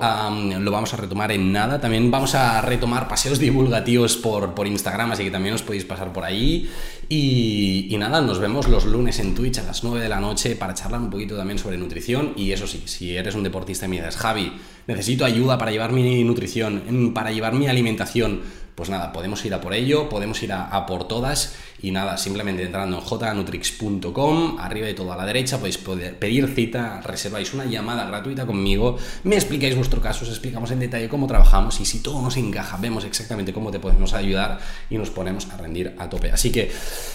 lo 0.60 0.72
vamos 0.72 0.94
a 0.94 0.98
retomar 0.98 1.32
en 1.32 1.52
nada. 1.52 1.82
También 1.82 2.12
vamos 2.12 2.36
a 2.36 2.62
retomar 2.62 3.08
paseos 3.08 3.40
divulgativos 3.40 4.16
por, 4.16 4.54
por 4.54 4.68
Instagram, 4.68 5.14
así 5.14 5.24
que 5.24 5.32
también 5.32 5.56
os 5.56 5.64
podéis 5.64 5.86
pasar 5.86 6.14
por 6.14 6.24
ahí. 6.24 6.70
Y, 7.10 7.88
y, 7.90 7.98
nada, 7.98 8.22
nos 8.22 8.38
vemos 8.38 8.68
los 8.68 8.86
lunes 8.86 9.18
en 9.18 9.34
Twitch 9.34 9.58
a 9.58 9.64
las 9.64 9.84
9 9.84 10.02
de 10.02 10.08
la 10.08 10.20
noche 10.20 10.56
para 10.56 10.76
charlar 10.76 11.02
un 11.02 11.10
poquito 11.10 11.36
también 11.36 11.58
sobre 11.58 11.80
nutrición. 11.80 12.34
Y 12.36 12.52
eso 12.52 12.68
sí, 12.68 12.84
si 12.86 13.18
eres 13.18 13.34
un 13.34 13.42
deportista 13.42 13.88
y 13.88 13.90
me 13.90 13.96
dices, 13.96 14.18
Javi, 14.18 14.54
necesito 14.86 15.26
ayuda 15.26 15.58
para 15.58 15.72
llevar 15.72 15.92
mi 15.92 16.24
nutrición, 16.24 17.12
para 17.16 17.32
llevar 17.32 17.56
mi 17.56 17.68
alimentación, 17.68 18.42
pues 18.76 18.90
nada, 18.90 19.14
podemos 19.14 19.44
ir 19.46 19.54
a 19.54 19.62
por 19.62 19.74
ello, 19.74 20.10
podemos 20.10 20.44
ir 20.44 20.52
a, 20.52 20.86
por 20.86 21.08
todas 21.08 21.56
y 21.82 21.92
nada, 21.92 22.18
simplemente 22.18 22.64
entrando 22.64 22.98
en 22.98 23.04
jnutrix.com, 23.04 24.58
arriba 24.60 24.88
de 24.88 24.94
todo 24.94 25.14
a 25.14 25.18
la 25.18 25.26
derecha 25.26 25.60
podéis 25.60 25.78
pedir 25.78 26.48
cita, 26.50 27.02
reserváis 27.02 27.54
una 27.54 27.66
llamada 27.66 28.06
gratuita 28.06 28.46
conmigo, 28.46 28.98
me 29.24 29.36
explicáis 29.36 29.76
vuestro 29.76 30.02
caso, 30.02 30.26
os 30.26 30.30
explicamos 30.30 30.72
en 30.72 30.80
detalle 30.80 31.08
cómo 31.08 31.26
trabajamos 31.26 31.80
y 31.80 31.86
si 31.86 32.02
todo 32.02 32.22
nos 32.22 32.36
encaja, 32.36 32.78
vemos 32.78 33.06
exactamente 33.06 33.54
cómo 33.54 33.72
te 33.72 33.80
podemos 33.80 34.14
ayudar 34.14 34.60
y 34.90 34.98
nos 34.98 35.10
ponemos 35.10 35.48
a 35.52 35.58
rendir 35.58 35.96
a 35.98 36.10
tope. 36.10 36.32
Así 36.32 36.52
que 36.52 36.72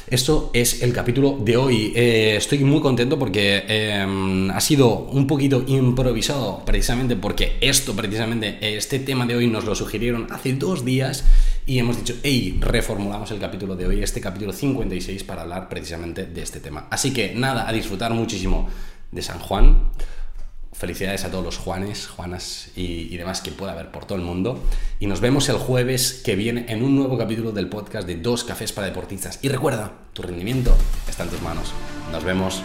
esto 0.09 0.51
es 0.55 0.83
el 0.83 0.93
capítulo 0.93 1.39
de 1.41 1.57
hoy. 1.57 1.93
Eh, 1.95 2.37
estoy 2.37 2.65
muy 2.65 2.81
contento 2.81 3.19
porque 3.19 3.65
em, 3.69 4.51
ha 4.51 4.61
sido 4.61 4.89
un 4.89 5.27
poquito 5.27 5.63
improvisado 5.67 6.63
precisamente 6.65 7.17
porque 7.17 7.59
esto, 7.61 7.95
precisamente, 7.95 8.59
este 8.77 8.99
tema 8.99 9.27
de 9.27 9.37
hoy 9.37 9.47
nos 9.47 9.65
lo 9.65 9.75
sugirieron 9.75 10.27
hace 10.31 10.55
dos 10.55 10.85
días 10.85 11.25
y 11.67 11.79
hemos 11.79 11.99
dicho, 11.99 12.15
hey, 12.23 12.59
reformulamos 12.61 13.31
el 13.31 13.39
capítulo 13.39 13.77
de 13.77 13.87
hoy, 13.87 14.03
este 14.03 14.21
capítulo 14.21 14.53
56, 14.53 15.25
para 15.25 15.43
hablar 15.43 15.69
precisamente 15.69 16.27
de 16.27 16.43
este 16.43 16.61
tema. 16.61 16.87
Así 16.91 17.13
que 17.13 17.35
nada, 17.35 17.69
a 17.69 17.73
disfrutar 17.73 18.13
muchísimo 18.13 18.69
de 19.13 19.23
San 19.23 19.39
Juan. 19.39 19.91
Felicidades 20.73 21.25
a 21.25 21.31
todos 21.31 21.45
los 21.45 21.59
Juanes, 21.59 22.07
Juanas 22.07 22.71
y, 22.75 23.15
demás 23.17 23.43
que 23.43 23.51
pueda 23.51 23.73
haber 23.73 23.91
por 23.91 24.07
todo 24.07 24.17
el 24.17 24.25
mundo. 24.25 24.63
Y 24.99 25.07
nos 25.07 25.21
vemos 25.21 25.49
el 25.51 25.57
jueves 25.57 26.23
que 26.25 26.37
viene 26.37 26.65
en 26.69 26.83
un 26.83 26.97
nuevo 26.97 27.19
capítulo 27.19 27.53
del 27.53 27.69
podcast 27.69 28.07
de 28.07 28.17
Dos 28.17 28.45
Cafés 28.45 28.73
para 28.73 28.87
Deportistas. 28.87 29.39
Y 29.43 29.49
recuerda, 29.49 29.93
tu 30.15 30.23
rendimiento 30.23 30.75
está 31.09 31.25
en 31.25 31.31
tus 31.31 31.43
manos. 31.43 31.73
Nos 32.11 32.25
vemos. 32.25 32.63